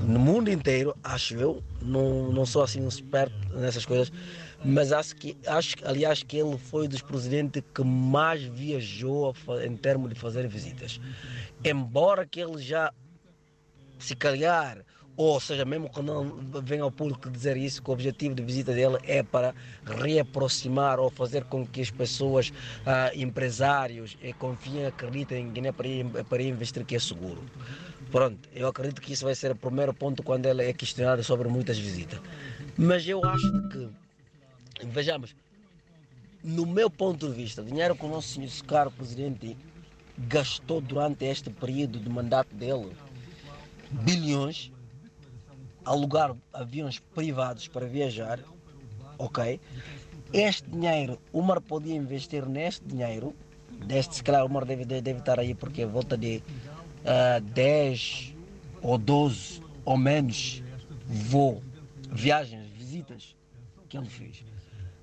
no 0.01 0.19
mundo 0.19 0.49
inteiro, 0.49 0.95
acho 1.03 1.35
eu, 1.35 1.63
não, 1.81 2.31
não 2.31 2.45
sou 2.45 2.63
assim 2.63 2.81
um 2.81 2.87
esperto 2.87 3.35
nessas 3.55 3.85
coisas, 3.85 4.11
mas 4.63 4.91
acho 4.91 5.15
que, 5.15 5.37
acho, 5.45 5.75
aliás, 5.83 6.23
que 6.23 6.37
ele 6.37 6.57
foi 6.57 6.87
dos 6.87 7.01
presidentes 7.01 7.63
que 7.73 7.83
mais 7.83 8.41
viajou 8.43 9.33
em 9.63 9.75
termos 9.75 10.09
de 10.09 10.15
fazer 10.19 10.47
visitas. 10.47 10.99
Embora 11.63 12.25
que 12.25 12.39
ele 12.39 12.61
já, 12.61 12.91
se 13.99 14.15
calhar, 14.15 14.83
ou 15.15 15.39
seja, 15.39 15.65
mesmo 15.65 15.89
quando 15.89 16.13
não 16.13 16.61
vem 16.61 16.79
ao 16.79 16.91
público 16.91 17.29
dizer 17.29 17.57
isso, 17.57 17.81
que 17.81 17.89
o 17.89 17.93
objetivo 17.93 18.35
de 18.35 18.43
visita 18.43 18.71
dele 18.71 18.97
é 19.03 19.23
para 19.23 19.53
reaproximar 19.83 20.99
ou 20.99 21.09
fazer 21.09 21.43
com 21.45 21.65
que 21.65 21.81
as 21.81 21.89
pessoas, 21.89 22.53
ah, 22.85 23.11
empresários, 23.15 24.15
eh, 24.21 24.31
confiem, 24.33 24.85
acreditem 24.85 25.47
em 25.47 25.49
Guiné 25.51 25.71
para 25.71 25.87
ir, 25.87 26.05
para 26.29 26.43
ir 26.43 26.49
investir 26.49 26.85
que 26.85 26.95
é 26.95 26.99
seguro. 26.99 27.43
Pronto, 28.11 28.47
eu 28.53 28.67
acredito 28.67 29.01
que 29.01 29.11
isso 29.13 29.25
vai 29.25 29.33
ser 29.33 29.51
o 29.51 29.55
primeiro 29.55 29.93
ponto 29.93 30.21
quando 30.21 30.45
ele 30.45 30.63
é 30.63 30.71
questionado 30.71 31.23
sobre 31.23 31.47
muitas 31.47 31.79
visitas. 31.79 32.21
Mas 32.77 33.07
eu 33.07 33.23
acho 33.25 33.69
que, 33.69 33.89
vejamos, 34.85 35.35
no 36.43 36.65
meu 36.65 36.89
ponto 36.89 37.27
de 37.27 37.33
vista, 37.33 37.61
o 37.61 37.65
dinheiro 37.65 37.95
que 37.95 38.05
o 38.05 38.09
nosso 38.09 38.29
senhor 38.29 38.49
caro 38.65 38.91
presidente 38.91 39.57
gastou 40.17 40.81
durante 40.81 41.25
este 41.25 41.49
período 41.49 41.99
de 41.99 42.09
mandato 42.09 42.53
dele, 42.55 42.95
bilhões, 43.91 44.71
alugar 45.85 46.35
aviões 46.53 46.99
privados 46.99 47.67
para 47.67 47.85
viajar, 47.85 48.39
ok? 49.17 49.59
Este 50.33 50.69
dinheiro, 50.69 51.19
o 51.31 51.41
Mar 51.41 51.61
podia 51.61 51.95
investir 51.95 52.45
neste 52.45 52.85
dinheiro, 52.85 53.33
deste, 53.85 54.15
se 54.15 54.23
calhar 54.23 54.45
o 54.45 54.49
Mar 54.49 54.65
deve, 54.65 54.83
deve 54.83 55.19
estar 55.19 55.39
aí 55.39 55.53
porque 55.53 55.83
é 55.83 55.85
volta 55.85 56.17
de 56.17 56.43
uh, 57.03 57.41
10 57.41 58.33
ou 58.81 58.97
12 58.97 59.61
ou 59.85 59.97
menos 59.97 60.61
voo, 61.05 61.63
viagens, 62.11 62.67
visitas 62.67 63.35
que 63.87 63.97
ele 63.97 64.09
fez. 64.09 64.43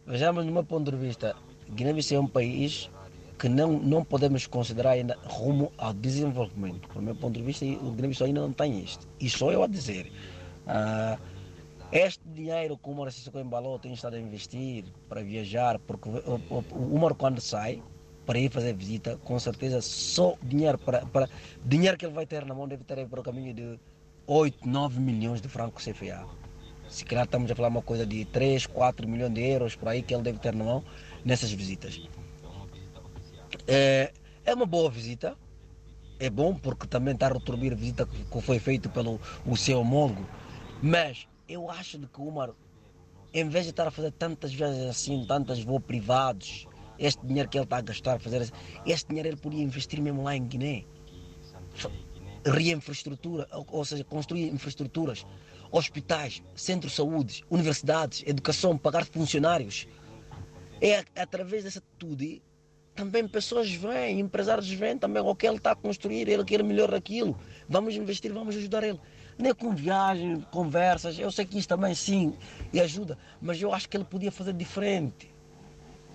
Vejamos, 0.07 0.45
meu 0.45 0.63
ponto 0.63 0.91
de 0.91 0.97
vista, 0.99 1.35
Guiné-Bissau 1.71 2.19
é 2.19 2.21
um 2.21 2.27
país 2.27 2.91
que 3.39 3.49
não, 3.49 3.73
não 3.73 4.05
podemos 4.05 4.47
considerar 4.47 4.91
ainda 4.91 5.17
rumo 5.25 5.73
ao 5.79 5.95
desenvolvimento. 5.95 6.89
Do 6.93 7.01
meu 7.01 7.17
ponto 7.17 7.35
de 7.35 7.43
vista, 7.43 7.65
o 7.65 7.91
Guiné-Bissau 7.91 8.27
ainda 8.27 8.43
não 8.43 8.53
tem 8.53 8.81
isto. 8.81 9.09
E 9.19 9.31
sou 9.31 9.51
eu 9.51 9.63
a 9.63 9.67
dizer. 9.67 10.13
Uh, 10.67 11.19
este 11.91 12.23
dinheiro 12.29 12.77
que 12.77 12.91
o 12.91 13.11
Sissoko 13.11 13.39
embalou 13.39 13.79
tem 13.79 13.95
estado 13.95 14.17
a 14.17 14.21
investir 14.21 14.85
para 15.09 15.23
viajar, 15.23 15.79
porque 15.79 16.09
o, 16.09 16.41
o, 16.51 17.07
o 17.07 17.15
quando 17.15 17.41
sai 17.41 17.83
para 18.27 18.39
ir 18.39 18.51
fazer 18.51 18.75
visita, 18.75 19.17
com 19.25 19.39
certeza 19.39 19.81
só 19.81 20.37
dinheiro 20.43 20.77
para, 20.77 21.07
para 21.07 21.29
dinheiro 21.65 21.97
que 21.97 22.05
ele 22.05 22.15
vai 22.15 22.27
ter 22.27 22.45
na 22.45 22.55
mão 22.55 22.69
deve 22.69 22.85
ter 22.85 23.07
para 23.07 23.21
o 23.21 23.23
caminho 23.23 23.55
de 23.55 23.79
8, 24.27 24.69
9 24.69 25.01
milhões 25.01 25.41
de 25.41 25.49
francos 25.49 25.85
CFA. 25.85 26.27
Se 26.95 27.05
calhar 27.05 27.25
estamos 27.25 27.51
a 27.51 27.55
falar 27.55 27.69
uma 27.69 27.83
coisa 27.83 28.07
de 28.07 28.25
3, 28.27 28.67
4 28.67 29.09
milhões 29.09 29.33
de 29.35 29.41
euros 29.43 29.75
por 29.75 29.89
aí 29.89 30.03
que 30.03 30.15
ele 30.15 30.23
deve 30.23 30.39
ter 30.39 30.55
na 30.55 30.65
mão 30.65 30.85
nessas 31.25 31.51
visitas. 31.53 32.01
É, 33.67 34.13
é 34.45 34.55
uma 34.55 34.67
boa 34.67 34.91
visita, 34.91 35.37
é 36.19 36.31
bom 36.31 36.55
porque 36.55 36.87
também 36.87 37.15
está 37.15 37.27
a 37.27 37.33
retribuir 37.33 37.73
a 37.73 37.77
visita 37.77 38.07
que 38.07 38.41
foi 38.41 38.59
feita 38.59 38.89
pelo 38.89 39.21
o 39.47 39.57
seu 39.57 39.81
homólogo 39.81 40.25
mas 40.87 41.27
eu 41.49 41.71
acho 41.71 41.99
que 41.99 42.21
o 42.21 42.29
Umar, 42.29 42.51
em 43.33 43.49
vez 43.49 43.65
de 43.65 43.71
estar 43.71 43.87
a 43.87 43.91
fazer 43.91 44.13
tantas 44.13 44.53
viagens 44.53 44.85
assim, 44.85 45.25
tantas 45.27 45.63
voos 45.63 45.83
privados, 45.83 46.67
este 46.99 47.25
dinheiro 47.27 47.49
que 47.49 47.57
ele 47.57 47.65
está 47.65 47.79
a 47.79 47.81
gastar 47.81 48.21
fazer, 48.21 48.51
este 48.85 49.09
dinheiro 49.09 49.31
ele 49.31 49.37
podia 49.39 49.63
investir 49.63 49.99
mesmo 50.03 50.23
lá 50.23 50.37
em 50.37 50.45
Guiné. 50.45 50.85
Reinfraestrutura, 52.45 53.49
ou 53.51 53.83
seja, 53.83 54.05
construir 54.05 54.53
infraestruturas, 54.53 55.25
hospitais, 55.77 56.43
centros 56.55 56.93
de 56.93 56.97
saúde, 56.97 57.45
universidades, 57.51 58.23
educação, 58.27 58.79
pagar 58.79 59.05
funcionários. 59.05 59.89
É 60.81 61.05
através 61.17 61.65
dessa 61.65 61.81
atitude 61.81 62.43
também 62.95 63.27
pessoas 63.27 63.73
vêm, 63.73 64.21
empresários 64.21 64.71
vêm 64.71 64.97
também, 64.97 65.21
o 65.21 65.35
que 65.35 65.49
ele 65.49 65.57
está 65.57 65.73
a 65.73 65.75
construir, 65.75 66.29
ele 66.29 66.45
quer 66.45 66.63
melhor 66.63 66.95
aquilo. 66.95 67.37
Vamos 67.69 67.97
investir, 67.97 68.33
vamos 68.33 68.55
ajudar 68.55 68.85
ele 68.85 69.01
nem 69.37 69.53
com 69.53 69.75
viagens, 69.75 70.45
conversas. 70.53 71.19
Eu 71.19 71.31
sei 71.33 71.45
que 71.45 71.59
isso 71.59 71.67
também 71.67 71.93
sim 71.93 72.35
e 72.73 72.81
ajuda, 72.81 73.19
mas 73.43 73.61
eu 73.61 73.75
acho 73.75 73.89
que 73.89 73.97
ele 73.97 74.05
podia 74.05 74.31
fazer 74.31 74.53
diferente, 74.53 75.29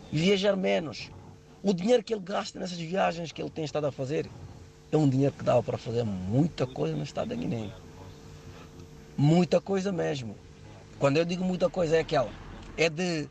viajar 0.10 0.56
menos. 0.56 1.12
O 1.62 1.74
dinheiro 1.74 2.02
que 2.02 2.14
ele 2.14 2.24
gasta 2.24 2.58
nessas 2.58 2.78
viagens 2.78 3.34
que 3.34 3.42
ele 3.42 3.50
tem 3.50 3.66
estado 3.66 3.88
a 3.88 3.92
fazer 3.92 4.30
é 4.90 4.96
um 4.96 5.10
dinheiro 5.10 5.34
que 5.34 5.44
dava 5.44 5.62
para 5.62 5.78
fazer 5.78 6.06
muita 6.06 6.66
coisa 6.66 6.96
no 6.96 7.04
estado 7.04 7.28
da 7.28 7.36
Guiné. 7.36 7.70
Muita 9.20 9.60
coisa 9.60 9.92
mesmo. 9.92 10.34
Quando 10.98 11.18
eu 11.18 11.26
digo 11.26 11.44
muita 11.44 11.70
coisa 11.70 11.98
é 11.98 12.00
aquela, 12.00 12.32
é 12.78 12.90
de, 12.90 13.28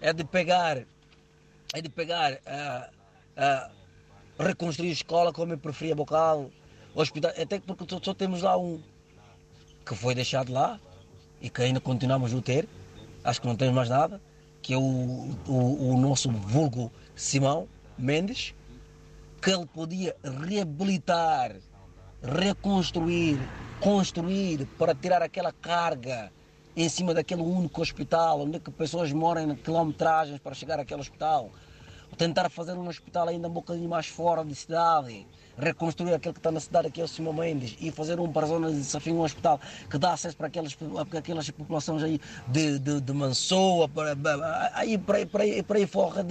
é 0.00 0.10
de 0.10 0.24
pegar, 0.24 0.78
é 1.74 1.82
de 1.82 1.90
pegar, 1.90 2.32
uh, 2.32 2.90
uh, 3.36 4.42
reconstruir 4.42 4.90
escola 4.90 5.34
como 5.34 5.58
preferia 5.58 5.94
bocal, 5.94 6.50
hospital, 6.94 7.32
até 7.32 7.60
porque 7.60 7.84
só 8.02 8.14
temos 8.14 8.40
lá 8.40 8.56
um 8.56 8.80
que 9.84 9.94
foi 9.94 10.14
deixado 10.14 10.50
lá 10.50 10.80
e 11.38 11.50
que 11.50 11.60
ainda 11.60 11.80
continuamos 11.80 12.32
a 12.34 12.40
ter, 12.40 12.66
acho 13.22 13.38
que 13.38 13.46
não 13.46 13.56
temos 13.56 13.74
mais 13.74 13.90
nada, 13.90 14.18
que 14.62 14.72
é 14.72 14.78
o, 14.78 15.36
o, 15.46 15.90
o 15.90 16.00
nosso 16.00 16.30
vulgo 16.30 16.90
Simão 17.14 17.68
Mendes, 17.98 18.54
que 19.42 19.50
ele 19.50 19.66
podia 19.66 20.16
reabilitar, 20.48 21.56
reconstruir, 22.22 23.38
construir 23.80 24.66
para 24.78 24.94
tirar 24.94 25.22
aquela 25.22 25.52
carga 25.52 26.32
em 26.76 26.88
cima 26.88 27.14
daquele 27.14 27.42
único 27.42 27.80
hospital, 27.80 28.42
onde 28.42 28.56
é 28.56 28.60
que 28.60 28.70
pessoas 28.70 29.10
moram 29.12 29.50
em 29.50 29.54
quilometragens 29.56 30.38
para 30.38 30.54
chegar 30.54 30.78
àquele 30.78 31.00
hospital. 31.00 31.50
Tentar 32.16 32.48
fazer 32.48 32.72
um 32.72 32.88
hospital 32.88 33.28
ainda 33.28 33.46
um 33.46 33.52
bocadinho 33.52 33.88
mais 33.90 34.06
fora 34.06 34.42
de 34.42 34.54
cidade, 34.54 35.26
reconstruir 35.58 36.14
aquele 36.14 36.32
que 36.32 36.40
está 36.40 36.50
na 36.50 36.60
cidade, 36.60 36.90
que 36.90 37.00
é 37.00 37.04
o 37.04 37.08
Simão 37.08 37.32
Mendes, 37.32 37.76
e 37.80 37.90
fazer 37.90 38.20
um 38.20 38.30
para 38.30 38.46
a 38.46 38.48
zona 38.48 38.70
de 38.70 38.76
desafio, 38.76 39.14
um 39.14 39.22
hospital 39.22 39.60
que 39.90 39.98
dá 39.98 40.12
acesso 40.12 40.36
para 40.36 40.46
aquelas, 40.46 40.74
para 40.74 41.18
aquelas 41.18 41.50
populações 41.50 42.02
aí 42.02 42.20
de, 42.48 42.78
de, 42.78 43.00
de 43.00 43.12
Mansoa, 43.12 43.88
para, 43.88 44.16
aí, 44.74 44.96
para, 44.96 45.26
para, 45.26 45.44
para, 45.44 45.64
para 45.64 45.78
aí 45.78 45.86
fora. 45.86 46.24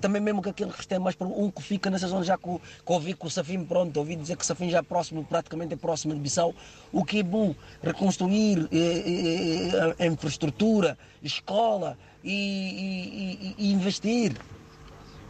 Também 0.00 0.20
mesmo 0.20 0.42
que 0.42 0.50
aquele 0.50 0.72
que 0.72 0.86
tem 0.86 0.98
mais 0.98 1.14
para 1.14 1.26
um 1.26 1.50
que 1.50 1.62
fica 1.62 1.88
nessa 1.88 2.08
zona, 2.08 2.24
já 2.24 2.36
que, 2.36 2.44
que 2.44 2.92
ouvi 2.92 3.14
que 3.14 3.26
o 3.26 3.30
Safim, 3.30 3.64
pronto, 3.64 3.96
ouvi 3.96 4.16
dizer 4.16 4.36
que 4.36 4.42
o 4.42 4.46
Safim 4.46 4.68
já 4.68 4.78
é 4.78 4.82
próximo, 4.82 5.24
praticamente 5.24 5.74
é 5.74 5.76
próximo 5.76 6.14
de 6.14 6.20
Bissau, 6.20 6.54
o 6.92 7.04
que 7.04 7.20
é 7.20 7.22
bom, 7.22 7.54
reconstruir 7.82 8.68
eh, 8.70 8.76
eh, 8.76 9.96
eh 9.98 10.04
a 10.04 10.06
infraestrutura, 10.06 10.98
escola 11.22 11.96
e, 12.22 13.54
e, 13.58 13.64
e, 13.66 13.68
e 13.68 13.72
investir. 13.72 14.34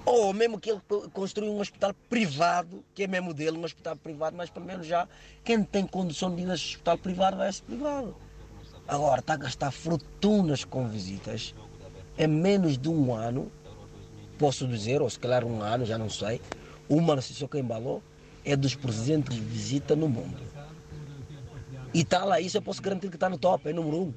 Ou 0.06 0.34
mesmo 0.34 0.60
que 0.60 0.70
ele 0.70 0.80
construiu 1.12 1.52
um 1.52 1.60
hospital 1.60 1.94
privado, 2.10 2.84
que 2.94 3.04
é 3.04 3.06
mesmo 3.06 3.32
dele, 3.32 3.56
um 3.56 3.64
hospital 3.64 3.96
privado, 3.96 4.36
mas 4.36 4.50
pelo 4.50 4.66
menos 4.66 4.86
já 4.86 5.08
quem 5.42 5.62
tem 5.64 5.86
condição 5.86 6.34
de 6.34 6.42
ir 6.42 6.46
nesse 6.46 6.64
hospital 6.64 6.98
privado 6.98 7.36
vai 7.38 7.46
a 7.46 7.50
esse 7.50 7.62
privado. 7.62 8.14
Agora 8.86 9.20
está 9.20 9.32
a 9.32 9.36
gastar 9.36 9.70
fortunas 9.70 10.62
com 10.62 10.86
visitas. 10.86 11.54
Em 12.18 12.26
menos 12.26 12.76
de 12.76 12.88
um 12.88 13.14
ano, 13.14 13.50
posso 14.38 14.68
dizer, 14.68 15.00
ou 15.00 15.08
se 15.08 15.18
calhar 15.18 15.44
um 15.44 15.62
ano, 15.62 15.86
já 15.86 15.96
não 15.96 16.10
sei, 16.10 16.40
o 16.88 17.00
Marcelo 17.00 17.48
que 17.48 17.58
embalou 17.58 18.02
é 18.44 18.54
dos 18.54 18.74
presidentes 18.74 19.34
de 19.34 19.40
visita 19.40 19.96
no 19.96 20.06
mundo. 20.06 20.38
E 21.94 22.00
está 22.00 22.24
lá, 22.24 22.40
isso 22.40 22.58
eu 22.58 22.62
posso 22.62 22.82
garantir 22.82 23.08
que 23.08 23.16
está 23.16 23.30
no 23.30 23.38
top, 23.38 23.68
é 23.68 23.72
número 23.72 23.96
um. 23.96 24.14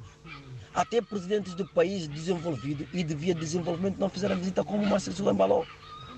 Até 0.77 1.01
presidentes 1.01 1.55
de 1.55 1.63
países 1.63 2.07
desenvolvidos 2.07 2.87
e 2.93 3.03
de 3.03 3.15
via 3.15 3.33
de 3.33 3.39
desenvolvimento 3.39 3.97
não 3.97 4.07
fizeram 4.09 4.35
visita 4.35 4.63
como 4.63 4.83
o 4.83 4.85
Marcelo 4.85 5.15
Silva 5.15 5.31
embalou. 5.31 5.65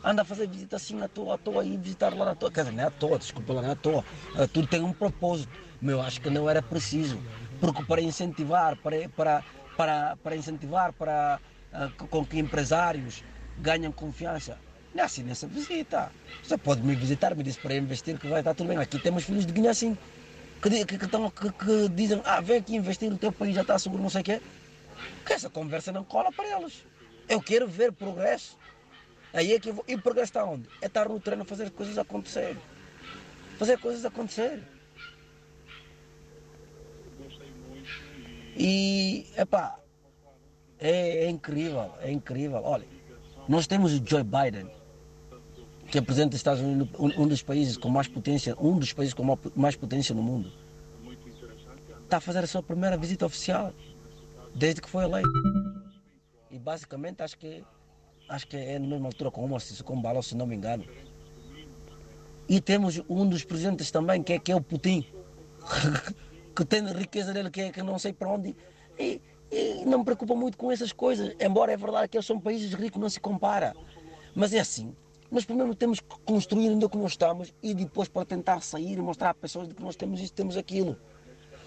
Anda 0.03 0.23
a 0.23 0.25
fazer 0.25 0.49
visita 0.49 0.75
assim 0.75 1.01
à 1.01 1.07
toa, 1.07 1.35
à 1.35 1.37
toa 1.37 1.63
e 1.63 1.77
visitar 1.77 2.13
lá 2.13 2.31
à 2.31 2.35
toa. 2.35 2.51
Quer 2.51 2.65
dizer, 2.65 2.75
não 2.75 2.83
é 2.83 2.87
à 2.87 2.91
toa, 2.91 3.17
desculpa 3.17 3.53
lá, 3.53 3.61
não 3.61 3.69
é 3.69 3.71
à 3.71 3.75
toa. 3.77 4.03
Uh, 4.35 4.45
tudo 4.49 4.67
tem 4.67 4.83
um 4.83 4.91
propósito. 4.91 5.49
Mas 5.81 5.93
eu 5.93 6.01
acho 6.01 6.19
que 6.19 6.29
não 6.29 6.49
era 6.49 6.61
preciso. 6.61 7.17
Porque 7.61 7.85
para 7.85 8.01
incentivar, 8.01 8.75
para, 8.75 9.07
para, 9.07 9.43
para, 9.77 10.17
para 10.17 10.35
incentivar, 10.35 10.91
para 10.91 11.39
uh, 11.73 12.07
com 12.07 12.25
que 12.25 12.37
empresários 12.37 13.23
ganhem 13.59 13.89
confiança, 13.93 14.57
não 14.93 15.03
é 15.03 15.05
assim 15.05 15.23
nessa 15.23 15.47
visita. 15.47 16.11
Você 16.43 16.57
pode 16.57 16.81
me 16.81 16.95
visitar, 16.95 17.33
me 17.33 17.43
disse 17.43 17.59
para 17.59 17.75
investir 17.75 18.19
que 18.19 18.27
vai 18.27 18.39
estar 18.39 18.53
tudo 18.53 18.67
bem. 18.67 18.77
Aqui 18.77 18.99
temos 18.99 19.23
filhos 19.23 19.45
de 19.45 19.53
Guiné 19.53 19.69
assim 19.69 19.97
que, 20.61 20.85
que, 20.85 20.97
que, 20.97 21.07
que, 21.07 21.89
dizem, 21.89 22.21
ah, 22.25 22.41
vem 22.41 22.57
aqui 22.57 22.75
investir 22.75 23.09
no 23.09 23.17
teu 23.17 23.31
país, 23.31 23.55
já 23.55 23.61
está 23.61 23.79
seguro, 23.79 24.01
não 24.01 24.09
sei 24.09 24.21
o 24.21 24.23
quê. 24.23 24.41
Que 25.25 25.33
essa 25.33 25.49
conversa 25.49 25.91
não 25.91 26.03
cola 26.03 26.31
para 26.31 26.57
eles. 26.57 26.85
Eu 27.27 27.41
quero 27.41 27.67
ver 27.67 27.91
progresso. 27.91 28.57
Aí 29.33 29.53
é 29.53 29.59
que 29.59 29.71
vou. 29.71 29.83
E 29.87 29.95
o 29.95 30.01
progresso 30.01 30.31
está 30.31 30.43
onde? 30.43 30.67
É 30.81 30.87
estar 30.87 31.07
no 31.07 31.19
treino 31.19 31.43
a 31.43 31.45
fazer 31.45 31.69
coisas 31.71 31.97
acontecer. 31.97 32.57
Fazer 33.57 33.77
coisas 33.77 34.03
acontecer. 34.05 34.63
E, 38.57 39.27
epá, 39.37 39.79
é, 40.79 41.25
é 41.25 41.29
incrível, 41.29 41.93
é 42.01 42.11
incrível. 42.11 42.61
Olha, 42.63 42.85
nós 43.47 43.67
temos 43.67 43.93
o 43.93 44.03
Joe 44.05 44.23
Biden, 44.23 44.69
que 45.89 45.97
é 45.97 46.01
presidente 46.01 46.31
dos 46.31 46.39
Estados 46.39 46.61
Unidos, 46.61 46.89
um 46.99 47.27
dos 47.27 47.41
países 47.41 47.77
com 47.77 47.89
mais 47.89 48.07
potência, 48.07 48.55
um 48.59 48.77
dos 48.77 48.91
países 48.91 49.13
com 49.13 49.37
mais 49.55 49.75
potência 49.75 50.13
no 50.13 50.21
mundo, 50.21 50.51
está 52.03 52.17
a 52.17 52.19
fazer 52.21 52.39
a 52.39 52.47
sua 52.47 52.61
primeira 52.61 52.97
visita 52.97 53.25
oficial 53.25 53.73
desde 54.55 54.81
que 54.81 54.89
foi 54.89 55.03
eleito. 55.03 55.29
E 56.51 56.57
basicamente 56.57 57.21
acho 57.21 57.37
que 57.37 57.63
acho 58.29 58.47
que 58.47 58.57
é 58.57 58.77
na 58.77 58.87
mesma 58.87 59.07
altura 59.07 59.31
com 59.31 59.45
o 59.45 59.83
com 59.83 60.01
Balão, 60.01 60.21
se 60.21 60.35
não 60.35 60.45
me 60.45 60.55
engano. 60.55 60.85
E 62.47 62.61
temos 62.61 63.01
um 63.09 63.27
dos 63.27 63.43
presidentes 63.43 63.91
também, 63.91 64.23
que 64.23 64.33
é, 64.33 64.39
que 64.39 64.51
é 64.51 64.55
o 64.55 64.61
Putin, 64.61 65.05
que 66.55 66.65
tem 66.65 66.85
riqueza 66.93 67.33
dele, 67.33 67.49
que 67.49 67.61
é 67.61 67.71
que 67.71 67.81
não 67.81 67.99
sei 67.99 68.13
para 68.13 68.29
onde. 68.29 68.55
E, 68.97 69.21
e 69.51 69.85
não 69.85 69.99
me 69.99 70.05
preocupa 70.05 70.35
muito 70.35 70.57
com 70.57 70.71
essas 70.71 70.91
coisas, 70.91 71.35
embora 71.39 71.71
é 71.71 71.77
verdade 71.77 72.07
que 72.07 72.17
eles 72.17 72.25
são 72.25 72.39
países 72.39 72.73
ricos, 72.73 72.99
não 72.99 73.09
se 73.09 73.19
compara. 73.19 73.75
Mas 74.35 74.53
é 74.53 74.59
assim, 74.59 74.95
nós 75.31 75.45
primeiro 75.45 75.75
temos 75.75 75.99
que 75.99 76.19
construir 76.25 76.69
onde 76.69 76.85
é 76.85 76.89
que 76.89 76.97
nós 76.97 77.11
estamos 77.11 77.53
e 77.61 77.73
depois 77.73 78.07
para 78.07 78.25
tentar 78.25 78.61
sair 78.61 78.97
e 78.97 79.01
mostrar 79.01 79.29
a 79.29 79.33
pessoas 79.33 79.67
de 79.67 79.75
que 79.75 79.81
nós 79.81 79.95
temos 79.95 80.19
isso, 80.19 80.33
temos 80.33 80.57
aquilo. 80.57 80.97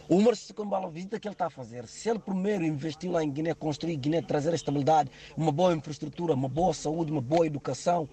O 0.09 0.21
Marcelo 0.21 0.91
visita 0.91 1.19
que 1.19 1.29
ele 1.29 1.35
está 1.35 1.47
a 1.47 1.51
fazer, 1.51 1.87
se 1.87 2.09
ele 2.11 2.19
primeiro 2.19 2.65
investiu 2.65 3.13
lá 3.13 3.23
em 3.23 3.31
Guiné, 3.31 3.55
construir 3.55 3.97
Guiné, 3.97 4.21
trazer 4.21 4.53
estabilidade, 4.53 5.11
uma 5.37 5.53
boa 5.53 5.75
infraestrutura, 5.75 6.35
uma 6.35 6.49
boa 6.49 6.75
saúde, 6.75 7.13
uma 7.13 7.21
boa 7.21 7.47
educação, 7.47 8.09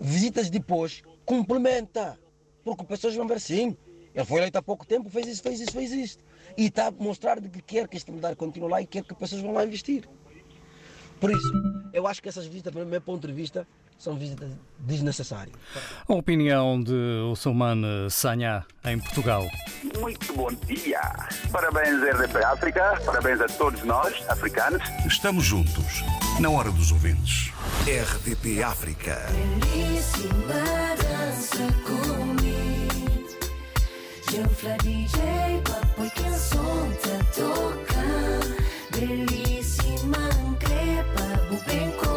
visitas 0.00 0.48
depois, 0.48 1.02
complementa. 1.24 2.18
Porque 2.64 2.84
pessoas 2.84 3.14
vão 3.14 3.26
ver, 3.26 3.40
sim, 3.40 3.76
ele 4.14 4.24
foi 4.24 4.38
eleito 4.38 4.58
há 4.58 4.62
pouco 4.62 4.86
tempo, 4.86 5.08
fez 5.08 5.26
isso, 5.26 5.42
fez 5.42 5.60
isso, 5.60 5.72
fez 5.72 5.92
isto. 5.92 6.24
E 6.56 6.66
está 6.66 6.88
a 6.88 6.90
mostrar 6.90 7.38
de 7.38 7.48
que 7.48 7.62
quer 7.62 7.86
que 7.86 7.96
a 7.96 7.98
estabilidade 7.98 8.36
continue 8.36 8.70
lá 8.70 8.82
e 8.82 8.86
quer 8.86 9.04
que 9.04 9.14
pessoas 9.14 9.42
vão 9.42 9.52
lá 9.52 9.64
investir. 9.64 10.08
Por 11.20 11.30
isso, 11.30 11.52
eu 11.92 12.06
acho 12.06 12.22
que 12.22 12.28
essas 12.28 12.46
visitas, 12.46 12.72
do 12.72 12.84
meu 12.86 13.00
ponto 13.00 13.26
de 13.26 13.32
vista, 13.32 13.68
são 14.00 14.16
visitas 14.16 14.50
desnecessárias. 14.78 15.54
A 16.08 16.14
opinião 16.14 16.82
de 16.82 17.20
Ossumane 17.30 18.10
Sanha, 18.10 18.64
em 18.82 18.98
Portugal. 18.98 19.46
Muito 20.00 20.32
bom 20.32 20.48
dia. 20.66 21.00
Parabéns, 21.52 22.02
RDP 22.02 22.42
África. 22.42 23.00
Parabéns 23.04 23.40
a 23.42 23.46
todos 23.46 23.82
nós, 23.84 24.24
africanos. 24.28 24.82
Estamos 25.06 25.44
juntos, 25.44 26.02
na 26.40 26.48
hora 26.48 26.70
dos 26.72 26.90
ouvintes. 26.90 27.52
RDP 27.84 28.62
África. 28.62 29.16
Belíssima 29.66 30.64
dança 30.96 31.70
comigo. 31.84 32.40
DJ, 34.82 35.60
papai, 35.64 36.10
que 36.10 36.30
som 36.38 36.90
te 37.02 37.40
toca. 37.40 38.98
Belíssima 38.98 40.28
crepa, 40.58 41.66
bem 41.66 41.90
cola 41.92 42.09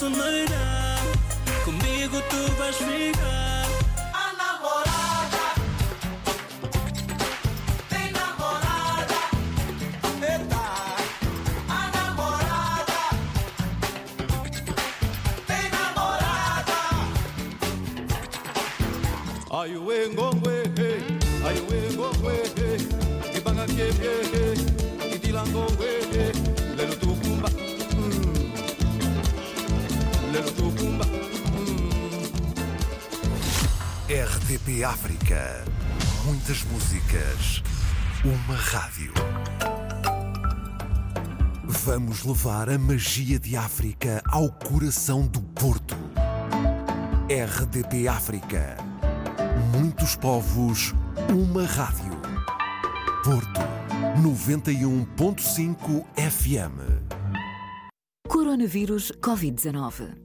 Chance 0.00 0.16
me 0.16 0.46
dá. 0.46 0.96
Comigo 1.62 2.22
tu 2.30 2.52
vais 2.56 2.74
ficar. 2.74 3.49
RDP 34.70 34.84
África 34.84 35.64
muitas 36.24 36.62
músicas 36.64 37.60
uma 38.24 38.54
rádio 38.54 39.12
Vamos 41.64 42.24
levar 42.24 42.70
a 42.70 42.78
magia 42.78 43.38
de 43.38 43.56
África 43.56 44.22
ao 44.28 44.48
coração 44.48 45.26
do 45.26 45.42
Porto. 45.42 45.96
RDP 47.28 48.06
África 48.06 48.76
Muitos 49.76 50.14
povos, 50.14 50.94
uma 51.32 51.64
rádio. 51.64 52.20
Porto 53.24 53.60
91.5 54.22 56.04
FM. 56.14 56.78
Coronavírus 58.28 59.10
Covid-19. 59.20 60.19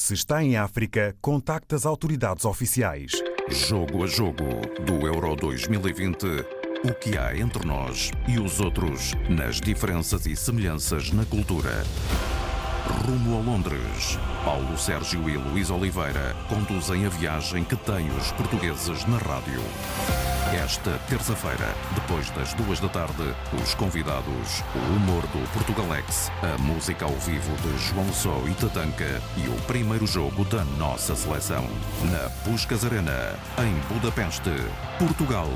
Se 0.00 0.14
está 0.14 0.42
em 0.42 0.56
África, 0.56 1.14
contacte 1.20 1.74
as 1.74 1.84
autoridades 1.84 2.46
oficiais. 2.46 3.12
Jogo 3.50 4.02
a 4.02 4.06
jogo 4.06 4.44
do 4.86 5.06
Euro 5.06 5.36
2020. 5.36 6.24
O 6.82 6.94
que 6.94 7.18
há 7.18 7.36
entre 7.36 7.66
nós 7.66 8.10
e 8.26 8.40
os 8.40 8.60
outros 8.60 9.12
nas 9.28 9.60
diferenças 9.60 10.24
e 10.24 10.34
semelhanças 10.34 11.12
na 11.12 11.26
cultura. 11.26 11.84
Rumo 13.04 13.36
a 13.36 13.40
Londres. 13.40 14.18
Paulo 14.42 14.76
Sérgio 14.78 15.28
e 15.28 15.36
Luís 15.36 15.70
Oliveira 15.70 16.34
conduzem 16.48 17.04
a 17.04 17.10
viagem 17.10 17.62
que 17.62 17.76
têm 17.76 18.08
os 18.16 18.32
portugueses 18.32 19.04
na 19.04 19.18
rádio. 19.18 19.60
Esta 20.52 20.98
terça-feira, 21.08 21.74
depois 21.94 22.28
das 22.30 22.52
duas 22.54 22.80
da 22.80 22.88
tarde, 22.88 23.34
os 23.62 23.72
convidados, 23.74 24.64
o 24.74 24.96
humor 24.96 25.22
do 25.28 25.48
Portugalex, 25.52 26.28
a 26.42 26.58
música 26.58 27.04
ao 27.04 27.12
vivo 27.12 27.54
de 27.58 27.78
João 27.78 28.12
Só 28.12 28.42
e 28.48 28.54
Tatanka 28.54 29.22
e 29.36 29.48
o 29.48 29.54
primeiro 29.68 30.08
jogo 30.08 30.44
da 30.46 30.64
nossa 30.76 31.14
seleção. 31.14 31.64
Na 32.10 32.28
Puscas 32.44 32.84
Arena, 32.84 33.38
em 33.58 33.94
Budapeste, 33.94 34.50
Portugal, 34.98 35.48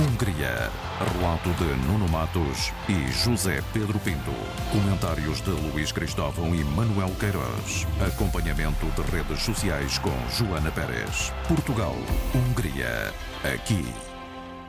Hungria. 0.00 0.68
Relato 1.14 1.50
de 1.50 1.64
Nuno 1.86 2.08
Matos 2.08 2.72
e 2.88 3.10
José 3.12 3.62
Pedro 3.72 3.98
Pinto. 4.00 4.34
Comentários 4.72 5.40
de 5.40 5.50
Luís 5.50 5.92
Cristóvão 5.92 6.52
e 6.54 6.64
Manuel 6.64 7.10
Queiroz. 7.20 7.86
Acompanhamento 8.06 8.86
de 8.86 9.16
redes 9.16 9.42
sociais 9.42 9.96
com 9.98 10.12
Joana 10.28 10.72
Pérez. 10.72 11.32
Portugal, 11.48 11.96
Hungria. 12.34 13.14
Aqui. 13.42 14.09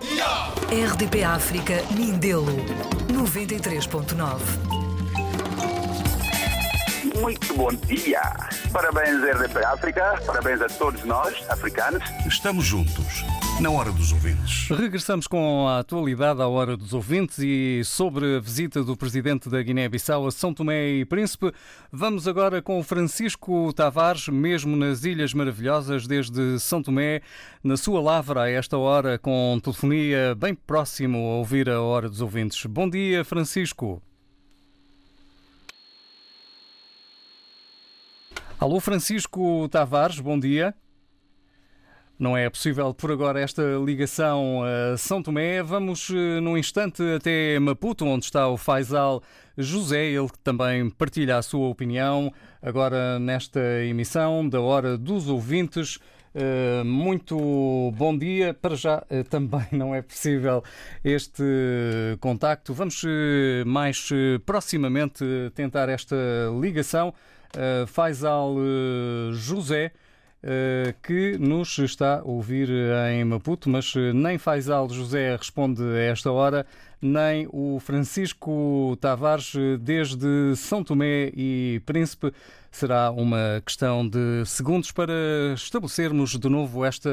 RDP 0.02 1.24
África, 1.24 1.84
Mindelo, 1.91 2.56
93.9. 3.08 4.41
Muito 7.20 7.54
bom 7.54 7.70
dia. 7.86 8.20
Parabéns, 8.74 9.22
RDP 9.22 9.64
África. 9.64 10.20
Parabéns 10.26 10.60
a 10.62 10.68
todos 10.68 11.04
nós, 11.04 11.36
africanos. 11.49 12.04
Estamos 12.26 12.66
juntos, 12.66 13.24
na 13.60 13.70
hora 13.70 13.91
dos 13.91 14.12
ouvintes. 14.12 14.70
Regressamos 14.70 15.28
com 15.28 15.68
a 15.68 15.80
atualidade 15.80 16.41
à 16.41 16.47
hora 16.47 16.78
dos 16.78 16.93
ouvintes 16.93 17.39
e 17.39 17.82
sobre 17.84 18.38
a 18.38 18.39
visita 18.39 18.84
do 18.84 18.95
presidente 18.95 19.49
da 19.49 19.62
Guiné-Bissau 19.62 20.26
a 20.28 20.32
São 20.32 20.54
Tomé 20.54 20.89
e 20.89 21.06
Príncipe. 21.06 21.52
Vamos 21.91 22.28
agora 22.28 22.62
com 22.62 22.80
o 22.80 22.84
Francisco 22.84 23.72
Tavares, 23.74 24.28
mesmo 24.30 24.76
nas 24.76 25.04
Ilhas 25.04 25.34
Maravilhosas, 25.34 26.08
desde 26.08 26.60
São 26.60 26.82
Tomé, 26.82 27.22
na 27.64 27.78
sua 27.78 28.02
lavra 28.02 28.43
a 28.43 28.49
esta 28.49 28.78
hora, 28.78 29.20
com 29.20 29.60
telefonia 29.62 30.34
bem 30.36 30.56
próximo 30.56 31.18
a 31.18 31.38
ouvir 31.38 31.70
a 31.70 31.82
hora 31.82 32.10
dos 32.10 32.22
ouvintes. 32.22 32.66
Bom 32.66 32.89
dia, 32.89 33.24
Francisco. 33.24 34.02
Alô, 38.60 38.80
Francisco 38.80 39.68
Tavares, 39.70 40.20
bom 40.20 40.39
dia. 40.39 40.76
Não 42.22 42.38
é 42.38 42.47
possível 42.51 42.93
por 42.93 43.11
agora 43.11 43.39
esta 43.41 43.63
ligação 43.84 44.61
a 44.63 44.95
São 44.95 45.24
Tomé. 45.24 45.63
Vamos 45.63 46.07
eh, 46.11 46.39
num 46.39 46.55
instante 46.55 47.01
até 47.15 47.57
Maputo, 47.57 48.05
onde 48.05 48.26
está 48.26 48.47
o 48.47 48.57
Faisal 48.57 49.24
José, 49.57 50.05
ele 50.05 50.30
que 50.30 50.38
também 50.38 50.88
partilha 50.91 51.39
a 51.39 51.41
sua 51.41 51.67
opinião 51.67 52.32
agora 52.61 53.17
nesta 53.17 53.59
emissão 53.84 54.47
da 54.47 54.61
Hora 54.61 54.99
dos 54.99 55.28
Ouvintes. 55.30 55.95
Uh, 56.36 56.86
muito 56.86 57.91
bom 57.97 58.15
dia. 58.15 58.53
Para 58.53 58.76
já 58.76 58.99
uh, 58.99 59.24
também 59.28 59.65
não 59.74 59.95
é 59.95 60.03
possível 60.03 60.63
este 61.03 61.41
contacto. 62.19 62.72
Vamos 62.72 63.01
mais 63.65 64.09
proximamente 64.45 65.26
tentar 65.55 65.89
esta 65.89 66.15
ligação. 66.61 67.15
Faisal 67.88 68.55
José, 69.34 69.91
que 71.03 71.37
nos 71.37 71.77
está 71.77 72.19
a 72.19 72.23
ouvir 72.23 72.69
em 73.11 73.23
Maputo, 73.23 73.69
mas 73.69 73.93
nem 74.13 74.37
Faisal 74.37 74.89
José 74.89 75.35
responde 75.35 75.83
a 75.83 75.99
esta 75.99 76.31
hora, 76.31 76.65
nem 77.01 77.47
o 77.51 77.79
Francisco 77.79 78.97
Tavares, 78.99 79.53
desde 79.79 80.55
São 80.55 80.83
Tomé 80.83 81.31
e 81.35 81.81
Príncipe. 81.85 82.33
Será 82.71 83.11
uma 83.11 83.61
questão 83.65 84.07
de 84.07 84.45
segundos 84.45 84.91
para 84.91 85.13
estabelecermos 85.53 86.37
de 86.37 86.49
novo 86.49 86.85
esta 86.85 87.09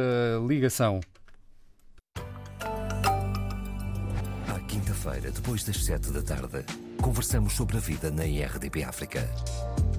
ligação. 0.47 1.01
À 4.47 4.61
quinta-feira, 4.69 5.31
depois 5.31 5.65
das 5.65 5.85
sete 5.85 6.13
da 6.13 6.23
tarde, 6.23 6.65
conversamos 7.03 7.55
sobre 7.55 7.77
a 7.77 7.81
vida 7.81 8.11
na 8.11 8.25
IRDP 8.25 8.85
África. 8.85 9.29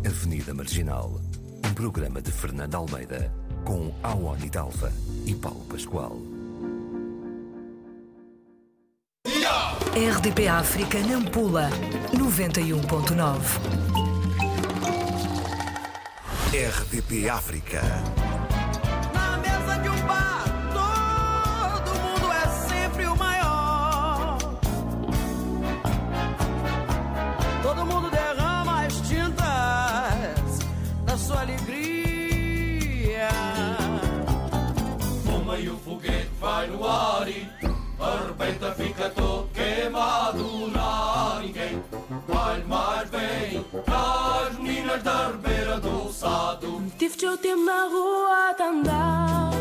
Avenida 0.06 0.54
Marginal, 0.54 1.20
um 1.66 1.74
programa 1.74 2.22
de 2.22 2.32
Fernando 2.32 2.76
Almeida 2.76 3.34
com 3.64 3.94
Awani 4.04 4.50
Dalva 4.50 4.92
e 5.26 5.36
Paulo 5.36 5.66
Pascoal. 5.66 6.18
RDP 9.96 10.48
África 10.48 11.00
Nampula 11.00 11.70
91.9 12.14 13.90
RDP 16.52 17.30
África. 17.30 17.82
Vai 36.40 36.68
no 36.68 36.88
ar 36.88 37.28
e 37.28 37.48
arrebenta, 38.00 38.72
fica 38.72 39.10
todo 39.10 39.50
queimado. 39.54 40.44
Não 40.70 41.42
ninguém 41.42 41.84
vai 42.28 42.64
mais 42.64 43.10
bem. 43.10 43.66
As 43.88 44.58
meninas 44.58 45.04
da 45.04 45.28
ribeira 45.28 45.80
do 45.80 46.12
Sado. 46.12 46.82
Tive 46.98 47.18
teu 47.18 47.38
tempo 47.38 47.66
na 47.66 47.84
rua 47.84 48.56
a 48.58 48.64
andar. 48.64 49.52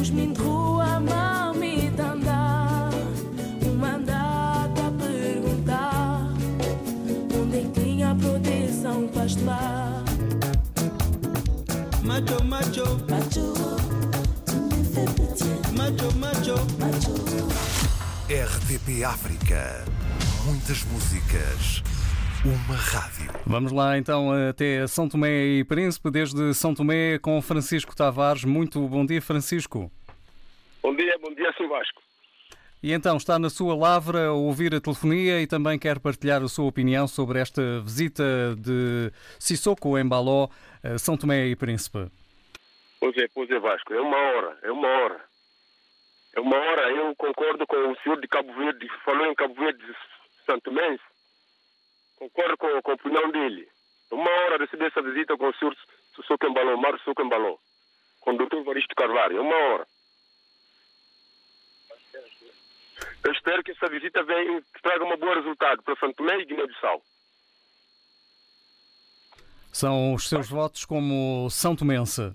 Os 0.00 0.10
meninos 0.10 0.38
de 0.38 0.44
rua 0.44 1.00
mal 1.00 1.54
me 1.54 1.88
andar. 1.88 2.90
Um 3.64 3.74
mandato 3.76 4.80
a 4.80 4.90
perguntar 5.04 6.28
onde 7.40 7.58
é 7.58 7.62
que 7.62 7.80
tinha 7.80 8.14
proteção 8.16 9.06
para 9.08 9.26
estudar. 9.26 10.04
Macho, 12.02 12.44
macho, 12.44 12.84
macho, 13.08 13.89
Macho, 15.40 16.18
macho, 16.18 16.54
macho. 16.78 17.12
RDP 18.28 19.04
África. 19.04 19.84
Muitas 20.44 20.84
músicas. 20.84 21.82
Uma 22.44 22.76
rádio. 22.76 23.30
Vamos 23.46 23.72
lá 23.72 23.96
então 23.96 24.30
até 24.50 24.86
São 24.86 25.08
Tomé 25.08 25.46
e 25.46 25.64
Príncipe, 25.64 26.10
desde 26.10 26.52
São 26.52 26.74
Tomé 26.74 27.18
com 27.18 27.40
Francisco 27.40 27.96
Tavares. 27.96 28.44
Muito 28.44 28.86
bom 28.86 29.06
dia, 29.06 29.22
Francisco. 29.22 29.90
Bom 30.82 30.94
dia, 30.94 31.18
bom 31.22 31.34
dia, 31.34 31.50
Sr. 31.56 31.68
Vasco. 31.68 32.02
E 32.82 32.92
então 32.92 33.16
está 33.16 33.38
na 33.38 33.48
sua 33.48 33.74
lavra 33.74 34.26
a 34.26 34.32
ouvir 34.32 34.74
a 34.74 34.80
telefonia 34.80 35.40
e 35.40 35.46
também 35.46 35.78
quer 35.78 35.98
partilhar 36.00 36.42
a 36.42 36.48
sua 36.48 36.66
opinião 36.66 37.08
sobre 37.08 37.38
esta 37.38 37.80
visita 37.80 38.54
de 38.58 39.10
Sissoko 39.38 39.96
em 39.96 40.06
Baló, 40.06 40.48
São 40.98 41.16
Tomé 41.16 41.46
e 41.46 41.56
Príncipe. 41.56 42.10
Pois 43.00 43.16
é, 43.16 43.26
pois 43.34 43.50
é, 43.50 43.58
Vasco. 43.58 43.94
É 43.94 44.00
uma 44.00 44.16
hora, 44.18 44.58
é 44.62 44.70
uma 44.70 44.86
hora. 44.86 45.29
Uma 46.36 46.56
hora. 46.56 46.90
Eu 46.92 47.14
concordo 47.16 47.66
com 47.66 47.76
o 47.76 47.96
senhor 48.02 48.20
de 48.20 48.28
Cabo 48.28 48.52
Verde, 48.54 48.88
falou 49.04 49.26
em 49.26 49.34
Cabo 49.34 49.54
Verde, 49.54 49.84
Santo 50.46 50.70
Tomé 50.70 50.98
concordo 52.20 52.56
com, 52.58 52.82
com, 52.82 52.90
a 52.90 52.94
opinião 52.94 53.30
dele. 53.30 53.66
Uma 54.10 54.30
hora 54.30 54.58
receber 54.58 54.86
essa 54.86 55.00
visita 55.00 55.36
com 55.36 55.48
o 55.48 55.54
senhor 55.54 55.74
Sokembaló, 56.26 56.76
Mário 56.76 57.00
Sokembaló, 57.00 57.56
com 58.20 58.32
o 58.32 58.36
doutor 58.36 58.62
Varisto 58.62 58.94
Carvalho, 58.94 59.40
uma 59.40 59.56
hora. 59.56 59.86
Eu 63.24 63.32
espero 63.32 63.62
que 63.62 63.70
essa 63.70 63.88
visita 63.88 64.22
venha, 64.22 64.60
que 64.60 64.82
traga 64.82 65.04
um 65.04 65.16
bom 65.16 65.34
resultado 65.34 65.82
para 65.82 65.96
Santo 65.96 66.16
Tomé 66.16 66.38
e 66.40 66.44
Guiné-Bissau. 66.44 67.02
São 69.72 70.14
os 70.14 70.28
seus 70.28 70.48
votos 70.48 70.84
como 70.84 71.48
São 71.50 71.76
Tomense. 71.76 72.34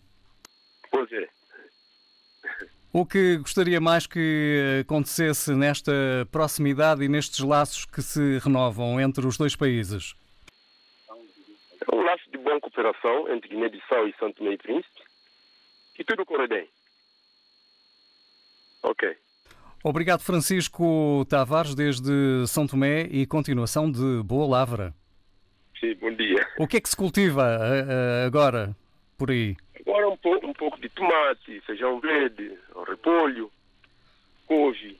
O 2.97 3.05
que 3.05 3.35
gostaria 3.39 3.81
mais 3.81 4.07
que 4.07 4.79
acontecesse 4.79 5.53
nesta 5.53 5.91
proximidade 6.31 7.03
e 7.03 7.09
nestes 7.09 7.39
laços 7.39 7.83
que 7.83 8.01
se 8.01 8.37
renovam 8.37 9.01
entre 9.01 9.27
os 9.27 9.37
dois 9.37 9.53
países? 9.53 10.15
É 11.09 11.93
um 11.93 12.01
laço 12.01 12.23
de 12.31 12.37
boa 12.37 12.57
cooperação 12.61 13.29
entre 13.33 13.49
Guiné-Bissau 13.49 14.07
e 14.07 14.15
Santo 14.17 14.37
Tomé 14.37 14.53
e 14.53 14.57
Príncipe. 14.57 15.01
Que 15.93 16.05
tudo 16.05 16.25
corre 16.25 16.47
bem. 16.47 16.69
Ok. 18.81 19.17
Obrigado, 19.83 20.21
Francisco 20.21 21.25
Tavares, 21.27 21.75
desde 21.75 22.47
São 22.47 22.65
Tomé 22.65 23.09
e 23.11 23.25
continuação 23.25 23.91
de 23.91 24.23
Boa 24.23 24.47
Lavra. 24.47 24.93
Sim, 25.77 25.95
bom 25.95 26.15
dia. 26.15 26.47
O 26.57 26.65
que 26.65 26.77
é 26.77 26.79
que 26.79 26.87
se 26.87 26.95
cultiva 26.95 27.59
agora 28.25 28.73
por 29.17 29.31
aí? 29.31 29.57
Agora 29.95 30.09
um 30.09 30.17
pouco, 30.17 30.45
um 30.45 30.53
pouco 30.53 30.81
de 30.81 30.89
tomate, 30.89 31.61
feijão 31.61 32.01
verde, 32.01 32.51
repolho, 32.85 33.49
couve. 34.45 34.99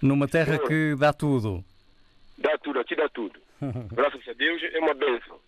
Numa 0.00 0.28
terra 0.28 0.56
que 0.56 0.94
dá 0.96 1.12
tudo. 1.12 1.64
Dá 2.38 2.56
tudo, 2.58 2.78
aqui 2.78 2.94
dá 2.94 3.08
tudo. 3.08 3.40
Graças 3.92 4.20
a 4.28 4.32
Deus 4.34 4.62
é 4.72 4.78
uma 4.78 4.94
bênção. 4.94 5.40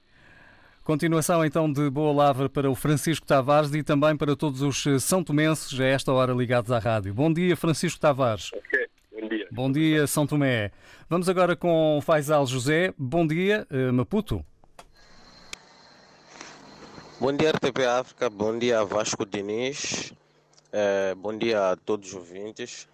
Continuação 0.82 1.44
então 1.44 1.72
de 1.72 1.88
boa 1.90 2.12
lavra 2.12 2.48
para 2.48 2.68
o 2.68 2.74
Francisco 2.74 3.24
Tavares 3.24 3.72
e 3.72 3.84
também 3.84 4.16
para 4.16 4.34
todos 4.34 4.62
os 4.62 5.00
são 5.00 5.22
tomenses 5.22 5.78
a 5.78 5.84
esta 5.84 6.12
hora 6.12 6.32
ligados 6.32 6.72
à 6.72 6.80
rádio. 6.80 7.14
Bom 7.14 7.32
dia, 7.32 7.56
Francisco 7.56 8.00
Tavares. 8.00 8.50
Ok, 8.52 8.86
bom 9.12 9.28
dia. 9.28 9.48
Bom 9.52 9.70
dia, 9.70 10.06
São 10.08 10.26
Tomé. 10.26 10.72
Vamos 11.08 11.28
agora 11.28 11.54
com 11.54 11.98
o 11.98 12.00
Faisal 12.00 12.44
José. 12.46 12.92
Bom 12.98 13.24
dia, 13.24 13.64
Maputo. 13.94 14.44
Bom 17.20 17.36
dia, 17.36 17.50
RTP 17.50 17.84
África. 17.84 18.30
Bom 18.30 18.58
dia, 18.58 18.82
Vasco 18.82 19.26
Diniz. 19.26 20.10
É, 20.72 21.14
bom 21.14 21.36
dia 21.36 21.72
a 21.72 21.76
todos 21.76 22.08
os 22.08 22.14
ouvintes. 22.14 22.88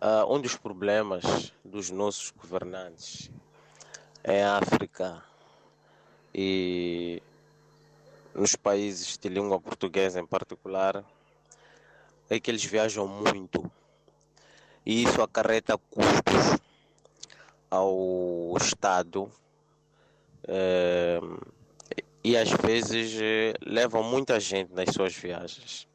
Uh, 0.00 0.32
um 0.32 0.40
dos 0.40 0.56
problemas 0.56 1.52
dos 1.64 1.90
nossos 1.90 2.30
governantes 2.30 3.32
em 4.24 4.40
África 4.40 5.20
e 6.32 7.20
nos 8.32 8.54
países 8.54 9.18
de 9.18 9.28
língua 9.28 9.60
portuguesa 9.60 10.20
em 10.20 10.26
particular 10.26 11.04
é 12.30 12.38
que 12.38 12.52
eles 12.52 12.64
viajam 12.64 13.08
muito 13.08 13.68
e 14.86 15.02
isso 15.02 15.20
acarreta 15.20 15.76
custos 15.76 16.60
ao 17.68 18.56
Estado. 18.56 19.28
É, 20.46 21.18
e 22.24 22.38
às 22.38 22.50
vezes 22.50 23.20
levam 23.64 24.02
muita 24.02 24.40
gente 24.40 24.72
nas 24.72 24.94
suas 24.94 25.14
viagens. 25.14 25.86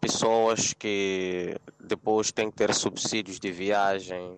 Pessoas 0.00 0.74
que 0.74 1.56
depois 1.78 2.32
têm 2.32 2.50
que 2.50 2.56
ter 2.56 2.74
subsídios 2.74 3.38
de 3.38 3.52
viagem, 3.52 4.36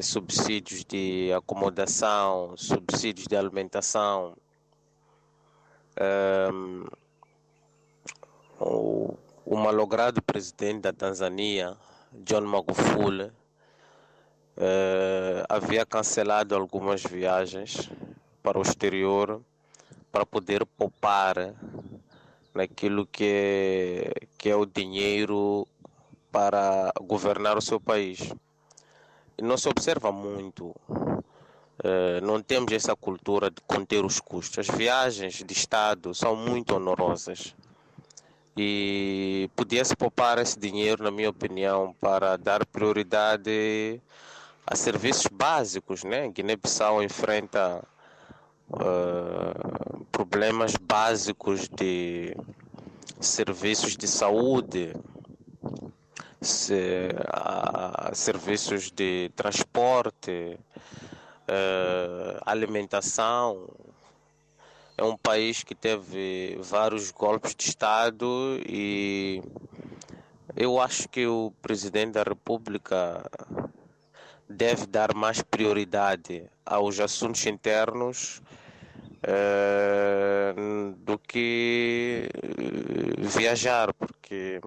subsídios 0.00 0.84
de 0.84 1.30
acomodação, 1.36 2.56
subsídios 2.56 3.26
de 3.26 3.36
alimentação. 3.36 4.34
Um, 6.00 6.84
o, 8.58 9.14
o 9.44 9.56
malogrado 9.56 10.22
presidente 10.22 10.80
da 10.80 10.92
Tanzânia, 10.94 11.76
John 12.24 12.40
Magufuli, 12.42 13.24
uh, 14.56 15.44
havia 15.48 15.84
cancelado 15.84 16.54
algumas 16.56 17.02
viagens 17.02 17.90
para 18.42 18.58
o 18.58 18.62
exterior 18.62 19.40
para 20.12 20.26
poder 20.26 20.66
poupar 20.66 21.54
naquilo 22.54 23.06
que 23.06 23.24
é, 23.24 24.26
que 24.36 24.50
é 24.50 24.54
o 24.54 24.66
dinheiro 24.66 25.66
para 26.30 26.92
governar 27.00 27.56
o 27.56 27.62
seu 27.62 27.80
país. 27.80 28.32
E 29.38 29.42
não 29.42 29.56
se 29.56 29.68
observa 29.68 30.12
muito, 30.12 30.74
eh, 31.82 32.20
não 32.20 32.42
temos 32.42 32.72
essa 32.72 32.94
cultura 32.94 33.50
de 33.50 33.60
conter 33.66 34.04
os 34.04 34.20
custos. 34.20 34.58
As 34.58 34.76
viagens 34.76 35.42
de 35.42 35.52
Estado 35.52 36.14
são 36.14 36.36
muito 36.36 36.76
onerosas. 36.76 37.54
e 38.54 39.48
podia-se 39.56 39.96
poupar 39.96 40.36
esse 40.36 40.58
dinheiro, 40.58 41.02
na 41.02 41.10
minha 41.10 41.30
opinião, 41.30 41.94
para 41.98 42.36
dar 42.36 42.66
prioridade 42.66 43.98
a 44.66 44.76
serviços 44.76 45.26
básicos, 45.32 46.04
né? 46.04 46.28
Guiné-Bissau 46.28 47.02
enfrenta 47.02 47.82
uh, 48.72 50.04
problemas 50.10 50.74
básicos 50.76 51.68
de 51.68 52.36
serviços 53.20 53.96
de 53.96 54.06
saúde, 54.08 54.94
se, 56.40 57.08
uh, 57.12 58.14
serviços 58.14 58.90
de 58.90 59.30
transporte, 59.36 60.58
uh, 61.48 62.40
alimentação. 62.44 63.68
É 64.96 65.04
um 65.04 65.16
país 65.16 65.62
que 65.62 65.74
teve 65.74 66.58
vários 66.60 67.10
golpes 67.10 67.54
de 67.54 67.64
Estado 67.64 68.60
e 68.66 69.42
eu 70.54 70.78
acho 70.80 71.08
que 71.08 71.26
o 71.26 71.52
presidente 71.62 72.12
da 72.12 72.22
República 72.22 73.24
deve 74.48 74.86
dar 74.86 75.14
mais 75.14 75.40
prioridade 75.40 76.44
aos 76.64 77.00
assuntos 77.00 77.46
internos 77.46 78.42
eh, 79.22 80.54
do 80.98 81.18
que 81.18 82.28
viajar, 83.18 83.92
porque 83.94 84.60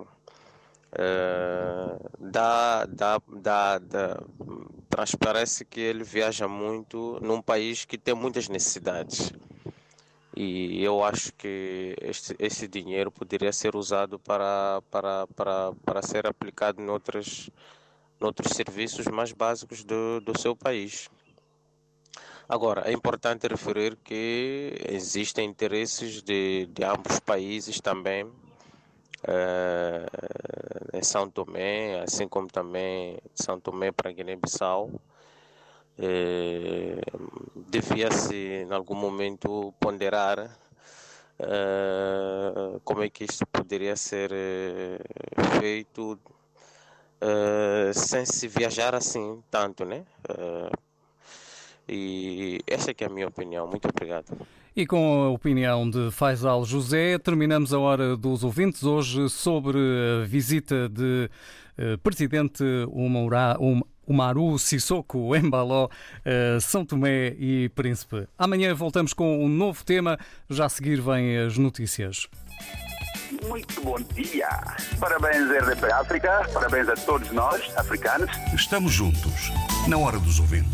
eh, 0.98 1.98
dá, 2.20 2.86
dá, 2.86 3.22
dá, 3.28 3.78
dá, 3.80 4.24
transparece 4.90 5.66
que 5.66 5.82
ele 5.82 6.04
viaja 6.04 6.48
muito 6.48 7.20
num 7.22 7.42
país 7.42 7.86
que 7.86 7.98
tem 7.98 8.14
muitas 8.14 8.48
necessidades. 8.48 9.34
E 10.38 10.84
eu 10.84 11.04
acho 11.04 11.32
que 11.34 11.96
este, 12.02 12.36
esse 12.40 12.68
dinheiro 12.68 13.10
poderia 13.10 13.54
ser 13.54 13.76
usado 13.76 14.20
para, 14.20 14.82
para, 14.92 15.28
para, 15.28 15.74
para 15.86 16.02
ser 16.02 16.28
aplicado 16.28 16.82
em 16.82 16.90
outras 16.90 17.50
noutros 18.20 18.52
serviços 18.54 19.06
mais 19.08 19.32
básicos 19.32 19.84
do, 19.84 20.20
do 20.22 20.38
seu 20.40 20.56
país. 20.56 21.10
Agora, 22.48 22.90
é 22.90 22.94
importante 22.94 23.48
referir 23.48 23.98
que 24.04 24.76
existem 24.88 25.50
interesses 25.50 26.22
de, 26.22 26.68
de 26.68 26.84
ambos 26.84 27.14
os 27.14 27.20
países 27.20 27.80
também, 27.82 28.32
eh, 29.28 30.06
em 30.94 31.04
São 31.04 31.28
Tomé, 31.30 32.02
assim 32.02 32.28
como 32.28 32.48
também 32.48 33.18
São 33.34 33.60
Tomé 33.60 33.92
para 33.92 34.12
Guiné-Bissau. 34.12 34.92
Eh, 35.98 37.02
Devia-se, 37.68 38.36
em 38.36 38.72
algum 38.72 38.96
momento, 38.96 39.74
ponderar 39.80 40.38
eh, 41.40 42.80
como 42.84 43.02
é 43.04 43.10
que 43.10 43.24
isto 43.24 43.46
poderia 43.48 43.96
ser 43.96 44.30
feito 45.60 46.20
Uh, 47.22 47.94
sem 47.94 48.26
se 48.26 48.48
viajar 48.48 48.94
assim 48.94 49.42
tanto, 49.50 49.86
né? 49.86 50.06
Uh, 50.30 50.85
e 51.88 52.60
essa 52.68 52.92
é 52.92 52.94
que 52.94 53.04
é 53.04 53.08
a 53.08 53.10
minha 53.10 53.28
opinião. 53.28 53.68
Muito 53.68 53.88
obrigado. 53.88 54.26
E 54.76 54.86
com 54.86 55.24
a 55.24 55.30
opinião 55.30 55.90
de 55.90 56.12
Faisal 56.12 56.66
José, 56.66 57.18
terminamos 57.18 57.74
a 57.74 57.80
hora 57.80 58.18
dos 58.18 58.44
ouvintes 58.44 58.84
hoje 58.84 59.30
sobre 59.30 59.78
a 59.78 60.26
visita 60.26 60.90
de 60.90 61.30
uh, 61.80 61.98
presidente 62.00 62.64
Umaru, 62.90 63.64
um, 63.64 63.82
Umaru 64.06 64.60
Sissoko 64.60 65.34
Embaló, 65.36 65.90
São 66.62 66.86
Tomé 66.86 67.30
e 67.40 67.70
Príncipe. 67.70 68.28
Amanhã 68.38 68.74
voltamos 68.74 69.14
com 69.14 69.44
um 69.44 69.50
novo 69.50 69.84
tema. 69.84 70.18
Já 70.50 70.66
a 70.66 70.70
seguir 70.70 71.02
vêm 71.02 71.38
as 71.38 71.58
notícias. 71.58 72.28
Muito 73.48 73.82
bom 73.82 73.98
dia. 74.14 74.48
Parabéns, 75.00 75.50
RDP 75.50 75.92
África. 75.92 76.48
Parabéns 76.54 76.90
a 76.90 76.96
todos 76.96 77.32
nós, 77.32 77.62
africanos. 77.78 78.30
Estamos 78.54 78.92
juntos, 78.92 79.52
na 79.88 79.98
hora 79.98 80.20
dos 80.20 80.40
ouvintes. 80.40 80.74